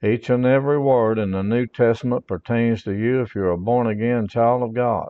each 0.01 0.29
and 0.29 0.45
every 0.45 0.79
word 0.79 1.19
in 1.19 1.31
the 1.31 1.43
New 1.43 1.67
Testament 1.67 2.27
pertains 2.27 2.83
to 2.83 2.93
you 2.93 3.21
if 3.21 3.35
you're 3.35 3.51
a 3.51 3.57
born 3.57 3.87
again 3.87 4.27
child 4.27 4.63
of 4.63 4.73
God. 4.73 5.09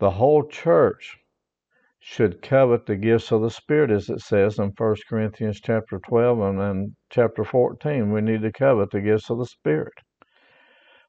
The 0.00 0.10
whole 0.10 0.44
church 0.48 1.18
should 2.00 2.42
covet 2.42 2.84
the 2.84 2.96
gifts 2.96 3.32
of 3.32 3.40
the 3.40 3.50
Spirit, 3.50 3.90
as 3.90 4.10
it 4.10 4.20
says 4.20 4.58
in 4.58 4.72
1 4.76 4.96
Corinthians 5.08 5.60
chapter 5.60 5.98
12 6.00 6.40
and, 6.40 6.60
and 6.60 6.96
chapter 7.10 7.44
14. 7.44 8.12
We 8.12 8.20
need 8.20 8.42
to 8.42 8.52
covet 8.52 8.90
the 8.90 9.00
gifts 9.00 9.30
of 9.30 9.38
the 9.38 9.46
Spirit. 9.46 9.94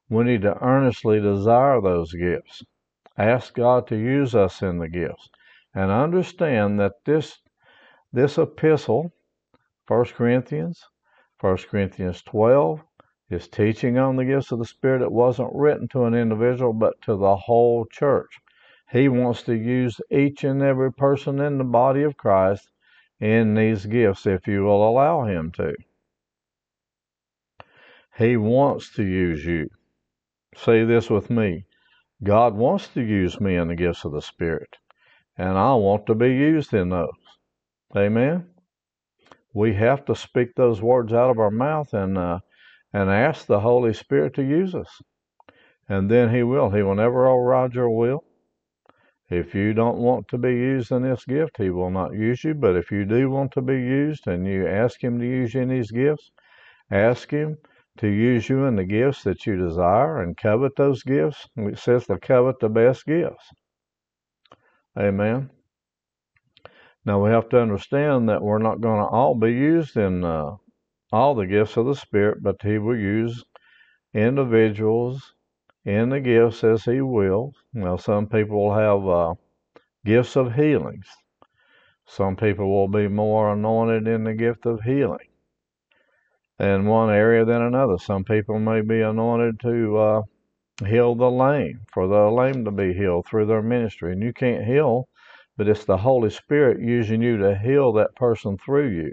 We 0.08 0.22
need 0.22 0.42
to 0.42 0.56
earnestly 0.62 1.20
desire 1.20 1.80
those 1.80 2.12
gifts. 2.12 2.62
Ask 3.18 3.54
God 3.54 3.86
to 3.88 3.96
use 3.96 4.34
us 4.34 4.62
in 4.62 4.78
the 4.78 4.88
gifts. 4.88 5.28
And 5.74 5.90
understand 5.90 6.78
that 6.80 6.92
this 7.04 7.40
this 8.12 8.38
epistle, 8.38 9.12
1 9.88 10.04
Corinthians, 10.14 10.80
1 11.40 11.56
Corinthians 11.68 12.22
12, 12.22 12.82
is 13.30 13.48
teaching 13.48 13.98
on 13.98 14.16
the 14.16 14.24
gifts 14.24 14.52
of 14.52 14.60
the 14.60 14.64
Spirit. 14.64 15.02
It 15.02 15.12
wasn't 15.12 15.52
written 15.52 15.88
to 15.88 16.04
an 16.04 16.14
individual, 16.14 16.72
but 16.72 17.02
to 17.02 17.16
the 17.16 17.36
whole 17.36 17.84
church. 17.90 18.38
He 18.90 19.08
wants 19.08 19.42
to 19.44 19.54
use 19.54 20.00
each 20.10 20.44
and 20.44 20.62
every 20.62 20.92
person 20.92 21.40
in 21.40 21.58
the 21.58 21.64
body 21.64 22.02
of 22.02 22.16
Christ 22.16 22.70
in 23.20 23.54
these 23.54 23.86
gifts 23.86 24.26
if 24.26 24.46
you 24.46 24.64
will 24.64 24.88
allow 24.88 25.24
Him 25.24 25.50
to. 25.52 25.74
He 28.16 28.36
wants 28.36 28.92
to 28.94 29.02
use 29.02 29.44
you. 29.44 29.68
Say 30.56 30.84
this 30.84 31.10
with 31.10 31.30
me 31.30 31.66
God 32.22 32.54
wants 32.54 32.88
to 32.88 33.02
use 33.02 33.40
me 33.40 33.56
in 33.56 33.68
the 33.68 33.74
gifts 33.74 34.04
of 34.04 34.12
the 34.12 34.22
Spirit, 34.22 34.76
and 35.36 35.58
I 35.58 35.74
want 35.74 36.06
to 36.06 36.14
be 36.14 36.28
used 36.28 36.72
in 36.72 36.88
those. 36.90 37.10
Amen 37.96 38.46
we 39.56 39.72
have 39.72 40.04
to 40.04 40.14
speak 40.14 40.54
those 40.54 40.82
words 40.82 41.14
out 41.14 41.30
of 41.30 41.38
our 41.38 41.50
mouth 41.50 41.94
and 41.94 42.18
uh, 42.18 42.38
and 42.92 43.10
ask 43.10 43.46
the 43.46 43.60
Holy 43.60 43.94
Spirit 43.94 44.34
to 44.34 44.42
use 44.42 44.74
us. 44.74 45.00
And 45.88 46.10
then 46.10 46.34
He 46.34 46.42
will. 46.42 46.70
He 46.70 46.82
will 46.82 46.94
never 46.94 47.26
override 47.26 47.74
your 47.74 47.88
will. 47.88 48.22
If 49.28 49.56
you 49.56 49.72
don't 49.74 49.98
want 49.98 50.28
to 50.28 50.38
be 50.38 50.52
used 50.54 50.92
in 50.92 51.02
this 51.02 51.24
gift, 51.24 51.56
He 51.56 51.70
will 51.70 51.90
not 51.90 52.14
use 52.14 52.44
you. 52.44 52.54
But 52.54 52.76
if 52.76 52.92
you 52.92 53.04
do 53.04 53.28
want 53.28 53.50
to 53.52 53.60
be 53.60 53.74
used 53.74 54.28
and 54.28 54.46
you 54.46 54.66
ask 54.68 55.02
Him 55.02 55.18
to 55.18 55.26
use 55.26 55.52
you 55.52 55.62
in 55.62 55.68
these 55.68 55.90
gifts, 55.90 56.30
ask 56.92 57.30
Him 57.30 57.58
to 57.98 58.08
use 58.08 58.48
you 58.48 58.66
in 58.66 58.76
the 58.76 58.84
gifts 58.84 59.24
that 59.24 59.44
you 59.44 59.56
desire 59.56 60.22
and 60.22 60.36
covet 60.36 60.76
those 60.76 61.02
gifts. 61.02 61.48
It 61.56 61.78
says 61.78 62.06
to 62.06 62.18
covet 62.18 62.60
the 62.60 62.68
best 62.68 63.04
gifts. 63.04 63.50
Amen. 64.96 65.50
Now 67.04 67.24
we 67.24 67.30
have 67.30 67.48
to 67.48 67.60
understand 67.60 68.28
that 68.28 68.42
we're 68.42 68.58
not 68.58 68.80
going 68.80 69.00
to 69.00 69.06
all 69.06 69.34
be 69.34 69.52
used 69.52 69.96
in 69.96 70.24
uh, 70.24 70.56
all 71.12 71.34
the 71.34 71.46
gifts 71.46 71.76
of 71.76 71.86
the 71.86 71.94
Spirit, 71.94 72.38
but 72.42 72.62
He 72.62 72.78
will 72.78 72.96
use 72.96 73.44
individuals 74.14 75.34
in 75.86 76.10
the 76.10 76.20
gifts 76.20 76.62
as 76.62 76.84
He 76.84 77.00
will. 77.00 77.54
Now, 77.72 77.96
some 77.96 78.26
people 78.26 78.62
will 78.62 78.74
have 78.74 79.08
uh, 79.08 79.34
gifts 80.04 80.36
of 80.36 80.54
healings. 80.54 81.06
Some 82.06 82.36
people 82.36 82.70
will 82.70 82.88
be 82.88 83.08
more 83.08 83.54
anointed 83.54 84.06
in 84.06 84.24
the 84.24 84.34
gift 84.34 84.66
of 84.66 84.82
healing 84.82 85.28
in 86.58 86.84
one 86.84 87.08
area 87.10 87.46
than 87.46 87.62
another. 87.62 87.96
Some 87.96 88.24
people 88.24 88.58
may 88.58 88.82
be 88.82 89.00
anointed 89.00 89.60
to 89.60 89.96
uh, 89.96 90.22
heal 90.86 91.14
the 91.14 91.30
lame, 91.30 91.80
for 91.90 92.06
the 92.06 92.30
lame 92.30 92.66
to 92.66 92.70
be 92.70 92.92
healed 92.92 93.26
through 93.26 93.46
their 93.46 93.62
ministry. 93.62 94.12
And 94.12 94.22
you 94.22 94.34
can't 94.34 94.66
heal 94.66 95.08
but 95.56 95.68
it's 95.68 95.86
the 95.86 95.96
Holy 95.96 96.28
Spirit 96.28 96.80
using 96.80 97.22
you 97.22 97.38
to 97.38 97.58
heal 97.58 97.92
that 97.94 98.14
person 98.14 98.58
through 98.58 98.90
you. 98.90 99.12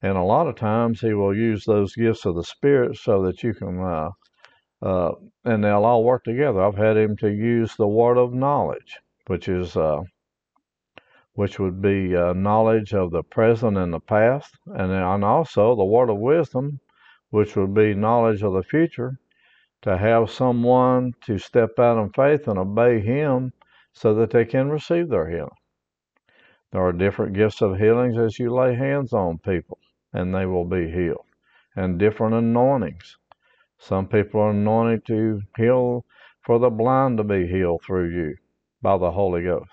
And 0.00 0.16
a 0.16 0.22
lot 0.22 0.46
of 0.46 0.56
times 0.56 1.00
He 1.00 1.12
will 1.12 1.36
use 1.36 1.64
those 1.64 1.94
gifts 1.94 2.24
of 2.24 2.36
the 2.36 2.44
Spirit 2.44 2.96
so 2.96 3.22
that 3.24 3.42
you 3.42 3.54
can, 3.54 3.80
uh, 3.80 4.10
uh, 4.84 5.12
and 5.44 5.64
they'll 5.64 5.84
all 5.84 6.04
work 6.04 6.24
together. 6.24 6.62
I've 6.62 6.76
had 6.76 6.96
Him 6.96 7.16
to 7.18 7.28
use 7.28 7.74
the 7.76 7.88
word 7.88 8.18
of 8.18 8.34
knowledge, 8.34 8.98
which 9.26 9.48
is, 9.48 9.76
uh, 9.76 10.02
which 11.34 11.58
would 11.58 11.82
be 11.82 12.16
uh, 12.16 12.34
knowledge 12.34 12.94
of 12.94 13.10
the 13.10 13.24
present 13.24 13.76
and 13.78 13.92
the 13.92 14.00
past, 14.00 14.54
and 14.66 14.92
and 14.92 15.24
also 15.24 15.74
the 15.74 15.84
word 15.84 16.10
of 16.10 16.18
wisdom, 16.18 16.80
which 17.30 17.56
would 17.56 17.74
be 17.74 17.94
knowledge 17.94 18.42
of 18.42 18.52
the 18.52 18.62
future, 18.62 19.18
to 19.82 19.98
have 19.98 20.30
someone 20.30 21.12
to 21.26 21.38
step 21.38 21.78
out 21.80 22.02
in 22.02 22.10
faith 22.12 22.48
and 22.48 22.58
obey 22.58 23.00
Him 23.00 23.52
so 23.94 24.14
that 24.14 24.30
they 24.30 24.44
can 24.44 24.70
receive 24.70 25.08
their 25.08 25.30
healing. 25.30 25.60
There 26.72 26.82
are 26.82 26.92
different 26.92 27.34
gifts 27.34 27.62
of 27.62 27.78
healings 27.78 28.18
as 28.18 28.38
you 28.38 28.54
lay 28.54 28.74
hands 28.74 29.12
on 29.12 29.38
people 29.38 29.78
and 30.14 30.34
they 30.34 30.46
will 30.46 30.64
be 30.64 30.90
healed, 30.90 31.26
and 31.76 31.98
different 31.98 32.34
anointings. 32.34 33.18
Some 33.78 34.08
people 34.08 34.40
are 34.40 34.50
anointed 34.50 35.06
to 35.06 35.42
heal 35.56 36.04
for 36.42 36.58
the 36.58 36.70
blind 36.70 37.18
to 37.18 37.24
be 37.24 37.46
healed 37.46 37.82
through 37.84 38.10
you 38.10 38.36
by 38.82 38.98
the 38.98 39.10
Holy 39.10 39.42
Ghost. 39.44 39.70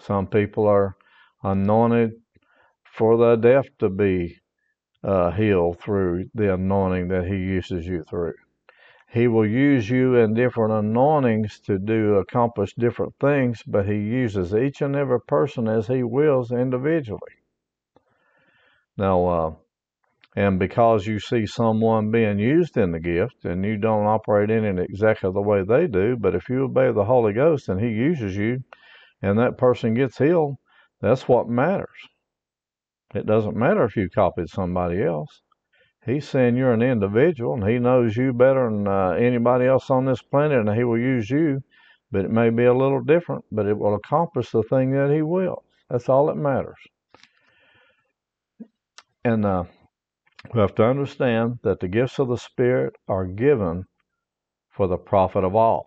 Some 0.00 0.26
people 0.26 0.66
are 0.66 0.96
anointed 1.42 2.12
for 2.84 3.16
the 3.16 3.36
deaf 3.36 3.66
to 3.78 3.88
be 3.88 4.36
uh, 5.02 5.30
healed 5.32 5.80
through 5.80 6.26
the 6.34 6.54
anointing 6.54 7.08
that 7.08 7.26
He 7.26 7.36
uses 7.36 7.86
you 7.86 8.04
through. 8.04 8.34
He 9.10 9.28
will 9.28 9.46
use 9.46 9.88
you 9.88 10.16
in 10.16 10.34
different 10.34 10.72
anointings 10.72 11.60
to 11.60 11.78
do 11.78 12.16
accomplish 12.16 12.74
different 12.74 13.14
things, 13.20 13.62
but 13.66 13.86
He 13.86 13.94
uses 13.94 14.54
each 14.54 14.82
and 14.82 14.96
every 14.96 15.20
person 15.20 15.68
as 15.68 15.86
He 15.86 16.02
wills 16.02 16.50
individually. 16.50 17.20
Now, 18.96 19.26
uh, 19.26 19.54
and 20.36 20.58
because 20.58 21.06
you 21.06 21.20
see 21.20 21.46
someone 21.46 22.10
being 22.10 22.38
used 22.38 22.76
in 22.76 22.90
the 22.90 22.98
gift 22.98 23.44
and 23.44 23.64
you 23.64 23.76
don't 23.76 24.06
operate 24.06 24.50
in 24.50 24.64
it 24.64 24.78
exactly 24.78 25.30
the 25.32 25.40
way 25.40 25.62
they 25.62 25.86
do, 25.86 26.16
but 26.16 26.34
if 26.34 26.48
you 26.48 26.64
obey 26.64 26.90
the 26.92 27.04
Holy 27.04 27.32
Ghost 27.32 27.68
and 27.68 27.80
He 27.80 27.88
uses 27.88 28.36
you 28.36 28.58
and 29.22 29.38
that 29.38 29.56
person 29.56 29.94
gets 29.94 30.18
healed, 30.18 30.56
that's 31.00 31.28
what 31.28 31.48
matters. 31.48 31.88
It 33.14 33.26
doesn't 33.26 33.56
matter 33.56 33.84
if 33.84 33.96
you 33.96 34.08
copied 34.10 34.48
somebody 34.48 35.02
else. 35.02 35.42
He's 36.04 36.28
saying 36.28 36.56
you're 36.56 36.72
an 36.72 36.82
individual 36.82 37.54
and 37.54 37.68
He 37.68 37.78
knows 37.78 38.16
you 38.16 38.32
better 38.32 38.68
than 38.68 38.88
uh, 38.88 39.10
anybody 39.10 39.66
else 39.66 39.88
on 39.88 40.04
this 40.04 40.20
planet 40.20 40.66
and 40.66 40.76
He 40.76 40.82
will 40.82 40.98
use 40.98 41.30
you, 41.30 41.62
but 42.10 42.24
it 42.24 42.30
may 42.32 42.50
be 42.50 42.64
a 42.64 42.74
little 42.74 43.00
different, 43.00 43.44
but 43.52 43.66
it 43.66 43.78
will 43.78 43.94
accomplish 43.94 44.50
the 44.50 44.64
thing 44.64 44.90
that 44.92 45.12
He 45.14 45.22
will. 45.22 45.62
That's 45.88 46.08
all 46.08 46.26
that 46.26 46.36
matters. 46.36 46.74
And 49.24 49.46
uh, 49.46 49.64
we 50.52 50.60
have 50.60 50.74
to 50.76 50.84
understand 50.84 51.58
that 51.62 51.80
the 51.80 51.88
gifts 51.88 52.18
of 52.18 52.28
the 52.28 52.36
Spirit 52.36 52.94
are 53.08 53.26
given 53.26 53.84
for 54.70 54.86
the 54.86 54.96
profit 54.96 55.44
of 55.44 55.54
all. 55.54 55.86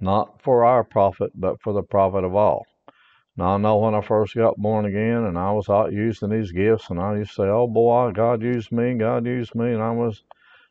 Not 0.00 0.40
for 0.42 0.64
our 0.64 0.84
profit, 0.84 1.32
but 1.34 1.60
for 1.60 1.72
the 1.72 1.82
profit 1.82 2.24
of 2.24 2.34
all. 2.34 2.64
Now, 3.36 3.54
I 3.54 3.56
know 3.58 3.78
when 3.78 3.94
I 3.94 4.00
first 4.00 4.34
got 4.34 4.56
born 4.56 4.84
again 4.84 5.24
and 5.24 5.38
I 5.38 5.52
was 5.52 5.68
out 5.68 5.92
using 5.92 6.30
these 6.30 6.52
gifts, 6.52 6.90
and 6.90 7.00
I 7.00 7.16
used 7.18 7.30
to 7.32 7.42
say, 7.42 7.48
Oh 7.48 7.68
boy, 7.68 8.12
God 8.12 8.42
used 8.42 8.72
me, 8.72 8.94
God 8.94 9.26
used 9.26 9.54
me, 9.54 9.72
and 9.72 9.82
I 9.82 9.92
was 9.92 10.24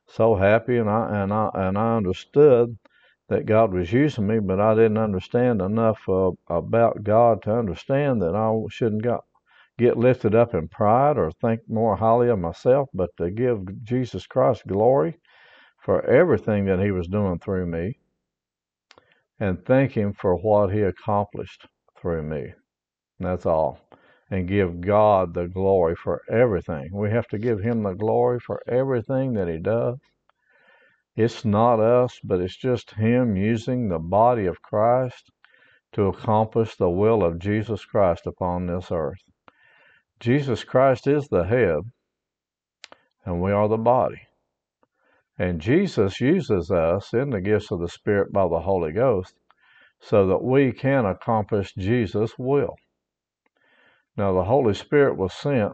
so 0.07 0.35
happy, 0.35 0.77
and 0.77 0.89
I, 0.89 1.23
and 1.23 1.33
I, 1.33 1.49
and 1.53 1.77
I 1.77 1.97
understood 1.97 2.77
that 3.29 3.45
God 3.45 3.73
was 3.73 3.93
using 3.93 4.27
me, 4.27 4.39
but 4.39 4.59
I 4.59 4.73
didn't 4.75 4.97
understand 4.97 5.61
enough 5.61 5.99
uh, 6.09 6.31
about 6.49 7.03
God 7.03 7.41
to 7.43 7.53
understand 7.53 8.21
that 8.21 8.35
I 8.35 8.53
shouldn't 8.69 9.03
got 9.03 9.25
get 9.77 9.97
lifted 9.97 10.35
up 10.35 10.53
in 10.53 10.67
pride 10.67 11.17
or 11.17 11.31
think 11.31 11.61
more 11.67 11.95
highly 11.95 12.29
of 12.29 12.39
myself, 12.39 12.89
but 12.93 13.09
to 13.17 13.31
give 13.31 13.59
Jesus 13.83 14.25
Christ 14.25 14.63
glory 14.67 15.19
for 15.81 16.03
everything 16.05 16.65
that 16.65 16.79
He 16.79 16.91
was 16.91 17.07
doing 17.07 17.39
through 17.39 17.67
me 17.67 17.97
and 19.39 19.63
thank 19.65 19.91
Him 19.91 20.13
for 20.13 20.35
what 20.35 20.73
He 20.73 20.81
accomplished 20.81 21.67
through 21.99 22.23
me. 22.23 22.53
That's 23.19 23.45
all. 23.45 23.79
And 24.29 24.47
give 24.47 24.81
God 24.81 25.33
the 25.33 25.47
glory 25.47 25.95
for 25.95 26.21
everything. 26.29 26.89
We 26.91 27.09
have 27.11 27.27
to 27.29 27.37
give 27.37 27.59
Him 27.59 27.83
the 27.83 27.93
glory 27.93 28.39
for 28.39 28.61
everything 28.67 29.33
that 29.33 29.47
He 29.47 29.59
does. 29.59 29.97
It's 31.15 31.45
not 31.45 31.79
us, 31.79 32.19
but 32.23 32.41
it's 32.41 32.57
just 32.57 32.91
Him 32.91 33.35
using 33.35 33.89
the 33.89 33.99
body 33.99 34.45
of 34.45 34.61
Christ 34.61 35.31
to 35.93 36.07
accomplish 36.07 36.75
the 36.75 36.89
will 36.89 37.23
of 37.23 37.39
Jesus 37.39 37.85
Christ 37.85 38.27
upon 38.27 38.67
this 38.67 38.91
earth. 38.91 39.21
Jesus 40.19 40.63
Christ 40.63 41.05
is 41.05 41.27
the 41.27 41.43
head, 41.43 41.79
and 43.23 43.41
we 43.41 43.51
are 43.51 43.67
the 43.67 43.77
body. 43.77 44.21
And 45.37 45.61
Jesus 45.61 46.19
uses 46.19 46.71
us 46.71 47.13
in 47.13 47.29
the 47.29 47.41
gifts 47.41 47.71
of 47.71 47.79
the 47.79 47.87
Spirit 47.87 48.33
by 48.33 48.47
the 48.47 48.61
Holy 48.61 48.91
Ghost 48.91 49.35
so 49.99 50.25
that 50.27 50.43
we 50.43 50.71
can 50.71 51.05
accomplish 51.05 51.73
Jesus' 51.75 52.33
will. 52.37 52.75
Now, 54.15 54.33
the 54.33 54.45
Holy 54.45 54.73
Spirit 54.73 55.17
was 55.17 55.33
sent, 55.33 55.73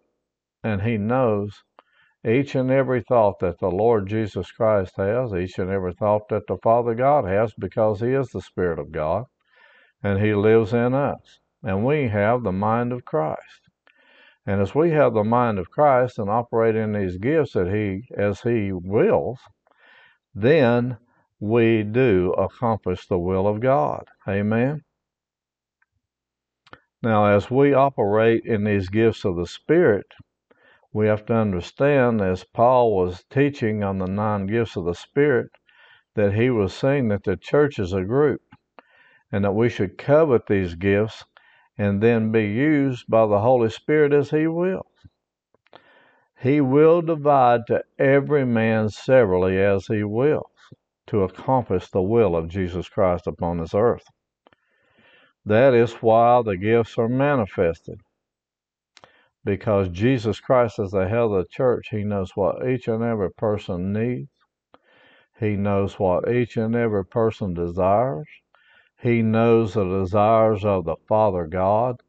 and 0.62 0.82
He 0.82 0.98
knows 0.98 1.64
each 2.26 2.56
and 2.56 2.70
every 2.70 3.02
thought 3.02 3.40
that 3.40 3.60
the 3.60 3.72
Lord 3.72 4.08
Jesus 4.08 4.52
Christ 4.52 4.94
has, 4.98 5.34
each 5.34 5.58
and 5.58 5.70
every 5.70 5.94
thought 5.94 6.28
that 6.30 6.48
the 6.48 6.58
Father 6.62 6.96
God 6.96 7.26
has, 7.26 7.54
because 7.58 8.02
He 8.02 8.12
is 8.12 8.28
the 8.30 8.42
Spirit 8.42 8.80
of 8.80 8.92
God, 8.92 9.26
and 10.04 10.20
He 10.20 10.34
lives 10.34 10.74
in 10.74 10.94
us. 10.94 11.40
And 11.64 11.86
we 11.86 12.10
have 12.10 12.44
the 12.44 12.52
mind 12.52 12.92
of 12.92 13.06
Christ. 13.06 13.63
And 14.46 14.62
as 14.62 14.76
we 14.76 14.92
have 14.92 15.14
the 15.14 15.24
mind 15.24 15.58
of 15.58 15.70
Christ 15.70 16.20
and 16.20 16.30
operate 16.30 16.76
in 16.76 16.92
these 16.92 17.18
gifts 17.18 17.54
that 17.54 17.74
He 17.74 18.08
as 18.16 18.42
He 18.42 18.72
wills, 18.72 19.40
then 20.36 20.98
we 21.40 21.84
do 21.84 22.34
accomplish 22.34 23.08
the 23.08 23.20
will 23.20 23.48
of 23.48 23.60
God. 23.60 24.06
Amen. 24.28 24.84
Now, 27.02 27.26
as 27.26 27.52
we 27.52 27.74
operate 27.74 28.46
in 28.46 28.64
these 28.64 28.90
gifts 28.90 29.26
of 29.26 29.36
the 29.36 29.46
Spirit, 29.46 30.08
we 30.94 31.08
have 31.08 31.26
to 31.26 31.34
understand, 31.34 32.22
as 32.22 32.44
Paul 32.44 32.96
was 32.96 33.24
teaching 33.30 33.84
on 33.84 33.98
the 33.98 34.06
nine 34.06 34.46
gifts 34.46 34.76
of 34.76 34.86
the 34.86 34.94
Spirit, 34.94 35.50
that 36.16 36.34
he 36.34 36.50
was 36.50 36.74
saying 36.74 37.08
that 37.10 37.24
the 37.24 37.36
church 37.36 37.80
is 37.80 37.94
a 37.94 38.04
group 38.04 38.42
and 39.32 39.44
that 39.44 39.56
we 39.56 39.68
should 39.68 39.98
covet 39.98 40.46
these 40.46 40.76
gifts 40.76 41.26
and 41.78 42.02
then 42.02 42.32
be 42.32 42.46
used 42.46 43.06
by 43.08 43.26
the 43.26 43.40
Holy 43.40 43.70
Spirit 43.70 44.14
as 44.14 44.30
He 44.30 44.48
will. 44.48 44.86
He 46.40 46.62
will 46.62 47.02
divide 47.02 47.62
to 47.68 47.84
every 47.98 48.46
man 48.46 48.90
severally 48.90 49.58
as 49.60 49.88
He 49.88 50.04
wills 50.04 50.52
to 51.08 51.24
accomplish 51.24 51.90
the 51.90 52.02
will 52.02 52.36
of 52.36 52.50
Jesus 52.50 52.90
Christ 52.90 53.28
upon 53.28 53.58
this 53.58 53.74
earth. 53.74 54.06
That 55.46 55.74
is 55.74 55.94
why 55.96 56.42
the 56.42 56.58
gifts 56.58 56.98
are 56.98 57.10
manifested. 57.10 58.00
Because 59.46 59.90
Jesus 59.90 60.40
Christ 60.40 60.80
is 60.80 60.92
the 60.92 61.08
head 61.08 61.18
of 61.18 61.32
the 61.32 61.46
church, 61.50 61.90
He 61.90 62.04
knows 62.04 62.32
what 62.36 62.66
each 62.68 62.88
and 62.88 63.04
every 63.04 63.32
person 63.32 63.92
needs. 63.92 64.30
He 65.40 65.58
knows 65.58 66.00
what 66.00 66.32
each 66.32 66.56
and 66.56 66.76
every 66.76 67.06
person 67.06 67.54
desires. 67.54 68.28
He 69.04 69.22
knows 69.22 69.74
the 69.74 69.84
desires 69.84 70.64
of 70.64 70.86
the 70.86 70.96
Father 71.10 71.46
God, 71.46 72.02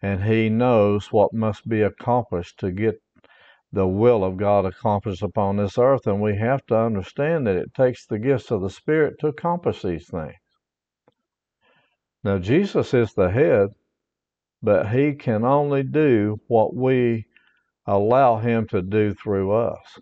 and 0.00 0.22
he 0.22 0.48
knows 0.48 1.12
what 1.12 1.32
must 1.32 1.68
be 1.68 1.82
accomplished 1.82 2.60
to 2.60 2.70
get 2.70 3.02
the 3.72 3.88
will 3.88 4.22
of 4.22 4.36
God 4.36 4.64
accomplished 4.64 5.22
upon 5.22 5.56
this 5.56 5.76
earth. 5.76 6.06
And 6.06 6.22
we 6.22 6.36
have 6.36 6.64
to 6.66 6.78
understand 6.78 7.48
that 7.48 7.56
it 7.56 7.74
takes 7.74 8.06
the 8.06 8.20
gifts 8.20 8.52
of 8.52 8.62
the 8.62 8.70
Spirit 8.70 9.16
to 9.18 9.26
accomplish 9.26 9.82
these 9.82 10.08
things. 10.08 10.36
Now, 12.22 12.38
Jesus 12.38 12.94
is 12.94 13.12
the 13.12 13.30
head, 13.30 13.70
but 14.62 14.90
he 14.90 15.14
can 15.14 15.44
only 15.44 15.82
do 15.82 16.40
what 16.46 16.76
we 16.76 17.26
allow 17.86 18.36
him 18.36 18.68
to 18.68 18.82
do 18.82 19.14
through 19.14 19.52
us. 19.52 19.98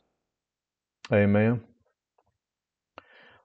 Amen. 1.10 1.62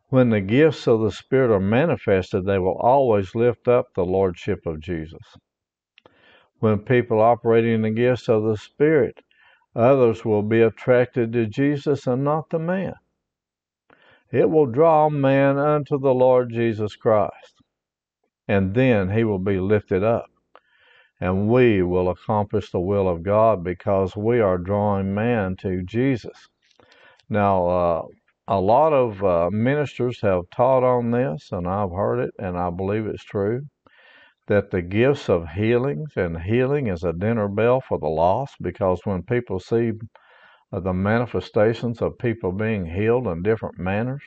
When 0.10 0.32
the 0.32 0.42
gifts 0.42 0.88
of 0.88 1.02
the 1.02 1.12
Spirit 1.12 1.54
are 1.54 1.60
manifested, 1.60 2.46
they 2.46 2.58
will 2.58 2.78
always 2.78 3.36
lift 3.36 3.68
up 3.68 3.94
the 3.94 4.06
Lordship 4.06 4.66
of 4.66 4.80
Jesus. 4.80 5.38
When 6.60 6.80
people 6.80 7.22
operate 7.22 7.66
in 7.66 7.84
the 7.84 7.92
gifts 7.92 8.28
of 8.28 8.44
the 8.44 8.58
Spirit, 8.58 9.22
others 9.76 10.26
will 10.26 10.42
be 10.42 10.62
attracted 10.62 11.32
to 11.34 11.46
Jesus 11.46 12.08
and 12.08 12.24
not 12.24 12.50
the 12.50 12.60
man. 12.60 12.96
It 14.32 14.50
will 14.50 14.66
draw 14.66 15.10
man 15.10 15.58
unto 15.58 16.00
the 16.00 16.14
Lord 16.14 16.52
Jesus 16.52 16.96
Christ, 16.96 17.62
and 18.48 18.74
then 18.74 19.10
he 19.10 19.24
will 19.24 19.40
be 19.40 19.60
lifted 19.60 20.04
up. 20.04 20.30
And 21.22 21.50
we 21.50 21.84
will 21.84 22.10
accomplish 22.10 22.72
the 22.72 22.80
will 22.80 23.08
of 23.08 23.24
God 23.24 23.64
because 23.64 24.16
we 24.16 24.40
are 24.40 24.58
drawing 24.58 25.14
man 25.14 25.56
to 25.58 25.84
Jesus. 25.84 26.48
Now, 27.30 27.68
uh, 27.68 28.02
a 28.50 28.60
lot 28.60 28.94
of 28.94 29.24
uh, 29.24 29.50
ministers 29.52 30.20
have 30.22 30.42
taught 30.50 30.84
on 30.84 31.12
this, 31.12 31.50
and 31.52 31.68
I've 31.68 31.92
heard 31.92 32.20
it, 32.20 32.32
and 32.40 32.58
I 32.58 32.72
believe 32.72 33.06
it's 33.06 33.24
true, 33.24 33.62
that 34.48 34.72
the 34.72 34.82
gifts 34.82 35.30
of 35.30 35.48
healings 35.50 36.14
and 36.16 36.42
healing 36.42 36.88
is 36.88 37.04
a 37.04 37.14
dinner 37.14 37.48
bell 37.48 37.80
for 37.80 38.00
the 38.00 38.08
lost 38.08 38.56
because 38.60 39.02
when 39.04 39.22
people 39.22 39.60
see 39.60 39.92
the 40.72 40.94
manifestations 40.94 42.02
of 42.02 42.18
people 42.18 42.52
being 42.52 42.88
healed 42.88 43.28
in 43.28 43.44
different 43.44 43.78
manners, 43.78 44.24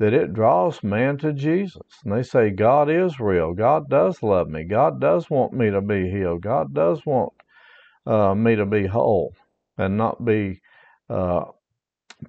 that 0.00 0.12
it 0.12 0.34
draws 0.34 0.82
man 0.82 1.16
to 1.18 1.32
Jesus. 1.32 1.82
And 2.04 2.12
they 2.12 2.24
say, 2.24 2.50
God 2.50 2.90
is 2.90 3.20
real. 3.20 3.54
God 3.54 3.88
does 3.88 4.24
love 4.24 4.48
me. 4.48 4.64
God 4.64 5.00
does 5.00 5.30
want 5.30 5.52
me 5.52 5.70
to 5.70 5.80
be 5.80 6.10
healed. 6.10 6.42
God 6.42 6.74
does 6.74 7.06
want 7.06 7.32
uh, 8.06 8.34
me 8.34 8.56
to 8.56 8.66
be 8.66 8.86
whole 8.86 9.34
and 9.78 9.96
not 9.96 10.24
be 10.24 10.60
uh, 11.08 11.44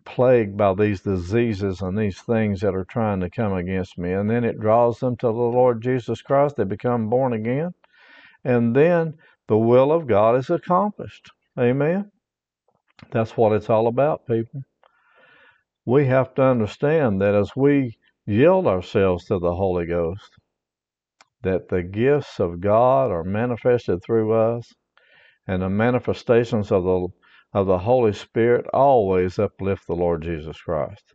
plagued 0.04 0.58
by 0.58 0.74
these 0.74 1.02
diseases 1.02 1.82
and 1.82 1.98
these 1.98 2.20
things 2.20 2.62
that 2.62 2.76
are 2.76 2.86
trying 2.86 3.22
to 3.22 3.30
come 3.30 3.54
against 3.54 3.98
me. 3.98 4.12
And 4.12 4.30
then 4.30 4.44
it 4.44 4.60
draws 4.60 5.00
them 5.00 5.16
to 5.18 5.28
the 5.28 5.32
Lord 5.32 5.82
Jesus 5.82 6.22
Christ. 6.22 6.58
They 6.58 6.66
become 6.66 7.10
born 7.10 7.34
again. 7.34 7.74
And 8.44 8.76
then 8.76 9.16
the 9.48 9.58
will 9.58 9.92
of 9.92 10.08
God 10.08 10.36
is 10.36 10.50
accomplished. 10.50 11.32
Amen. 11.60 12.12
That's 13.12 13.38
what 13.38 13.54
it's 13.54 13.70
all 13.70 13.88
about, 13.88 14.28
people. 14.28 14.64
We 15.86 16.06
have 16.08 16.34
to 16.36 16.44
understand 16.44 17.22
that 17.22 17.34
as 17.34 17.56
we 17.56 17.98
yield 18.26 18.68
ourselves 18.68 19.26
to 19.26 19.40
the 19.40 19.56
Holy 19.56 19.86
Ghost, 19.86 20.30
that 21.44 21.70
the 21.70 21.84
gifts 21.84 22.40
of 22.40 22.60
God 22.60 23.12
are 23.12 23.24
manifested 23.24 24.04
through 24.04 24.34
us, 24.34 24.74
and 25.48 25.62
the 25.62 25.70
manifestations 25.70 26.72
of 26.72 26.84
the 26.84 27.08
of 27.54 27.68
the 27.68 27.80
Holy 27.80 28.14
Spirit 28.14 28.66
always 28.74 29.40
uplift 29.40 29.88
the 29.88 29.96
Lord 29.96 30.22
Jesus 30.24 30.60
Christ. 30.62 31.14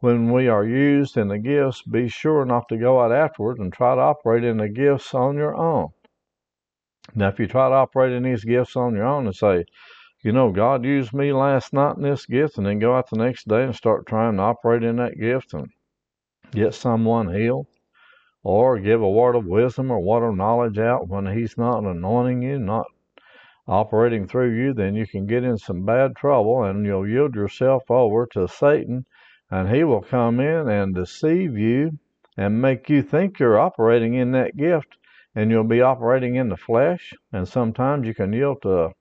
When 0.00 0.32
we 0.32 0.48
are 0.48 0.64
used 0.64 1.16
in 1.16 1.28
the 1.28 1.38
gifts, 1.38 1.82
be 1.82 2.08
sure 2.08 2.44
not 2.44 2.68
to 2.68 2.76
go 2.76 3.00
out 3.00 3.12
afterward 3.12 3.58
and 3.58 3.72
try 3.72 3.94
to 3.94 4.00
operate 4.00 4.44
in 4.44 4.58
the 4.58 4.68
gifts 4.68 5.14
on 5.14 5.36
your 5.36 5.56
own. 5.56 5.88
Now, 7.14 7.28
if 7.28 7.38
you 7.38 7.46
try 7.46 7.68
to 7.68 7.74
operate 7.74 8.12
in 8.12 8.22
these 8.22 8.44
gifts 8.44 8.76
on 8.76 8.94
your 8.94 9.06
own 9.06 9.26
and 9.26 9.34
say, 9.34 9.64
you 10.22 10.32
know, 10.32 10.50
God 10.50 10.84
used 10.84 11.12
me 11.12 11.32
last 11.32 11.72
night 11.72 11.96
in 11.96 12.02
this 12.02 12.24
gift, 12.26 12.56
and 12.56 12.66
then 12.66 12.78
go 12.78 12.96
out 12.96 13.10
the 13.10 13.18
next 13.18 13.46
day 13.46 13.62
and 13.62 13.74
start 13.74 14.06
trying 14.06 14.36
to 14.36 14.42
operate 14.42 14.82
in 14.82 14.96
that 14.96 15.18
gift 15.20 15.52
and 15.52 15.68
get 16.50 16.74
someone 16.74 17.34
healed, 17.34 17.66
or 18.42 18.78
give 18.78 19.02
a 19.02 19.10
word 19.10 19.36
of 19.36 19.46
wisdom 19.46 19.90
or 19.90 20.00
word 20.00 20.26
of 20.26 20.36
knowledge 20.36 20.78
out 20.78 21.08
when 21.08 21.26
He's 21.26 21.58
not 21.58 21.84
anointing 21.84 22.42
you, 22.42 22.58
not 22.58 22.86
operating 23.66 24.26
through 24.26 24.54
you, 24.54 24.74
then 24.74 24.94
you 24.94 25.06
can 25.06 25.26
get 25.26 25.44
in 25.44 25.56
some 25.56 25.84
bad 25.84 26.14
trouble 26.16 26.64
and 26.64 26.84
you'll 26.84 27.08
yield 27.08 27.34
yourself 27.34 27.90
over 27.90 28.26
to 28.32 28.46
Satan 28.46 29.06
and 29.50 29.68
he 29.74 29.84
will 29.84 30.02
come 30.02 30.40
in 30.40 30.68
and 30.68 30.94
deceive 30.94 31.56
you 31.56 31.98
and 32.36 32.60
make 32.60 32.88
you 32.90 33.02
think 33.02 33.38
you're 33.38 33.58
operating 33.58 34.14
in 34.14 34.32
that 34.32 34.56
gift 34.56 34.96
and 35.34 35.50
you'll 35.50 35.64
be 35.64 35.80
operating 35.80 36.34
in 36.36 36.48
the 36.48 36.56
flesh 36.56 37.14
and 37.32 37.48
sometimes 37.48 38.06
you 38.06 38.14
can 38.14 38.32
yield 38.32 38.60
to 38.62 38.92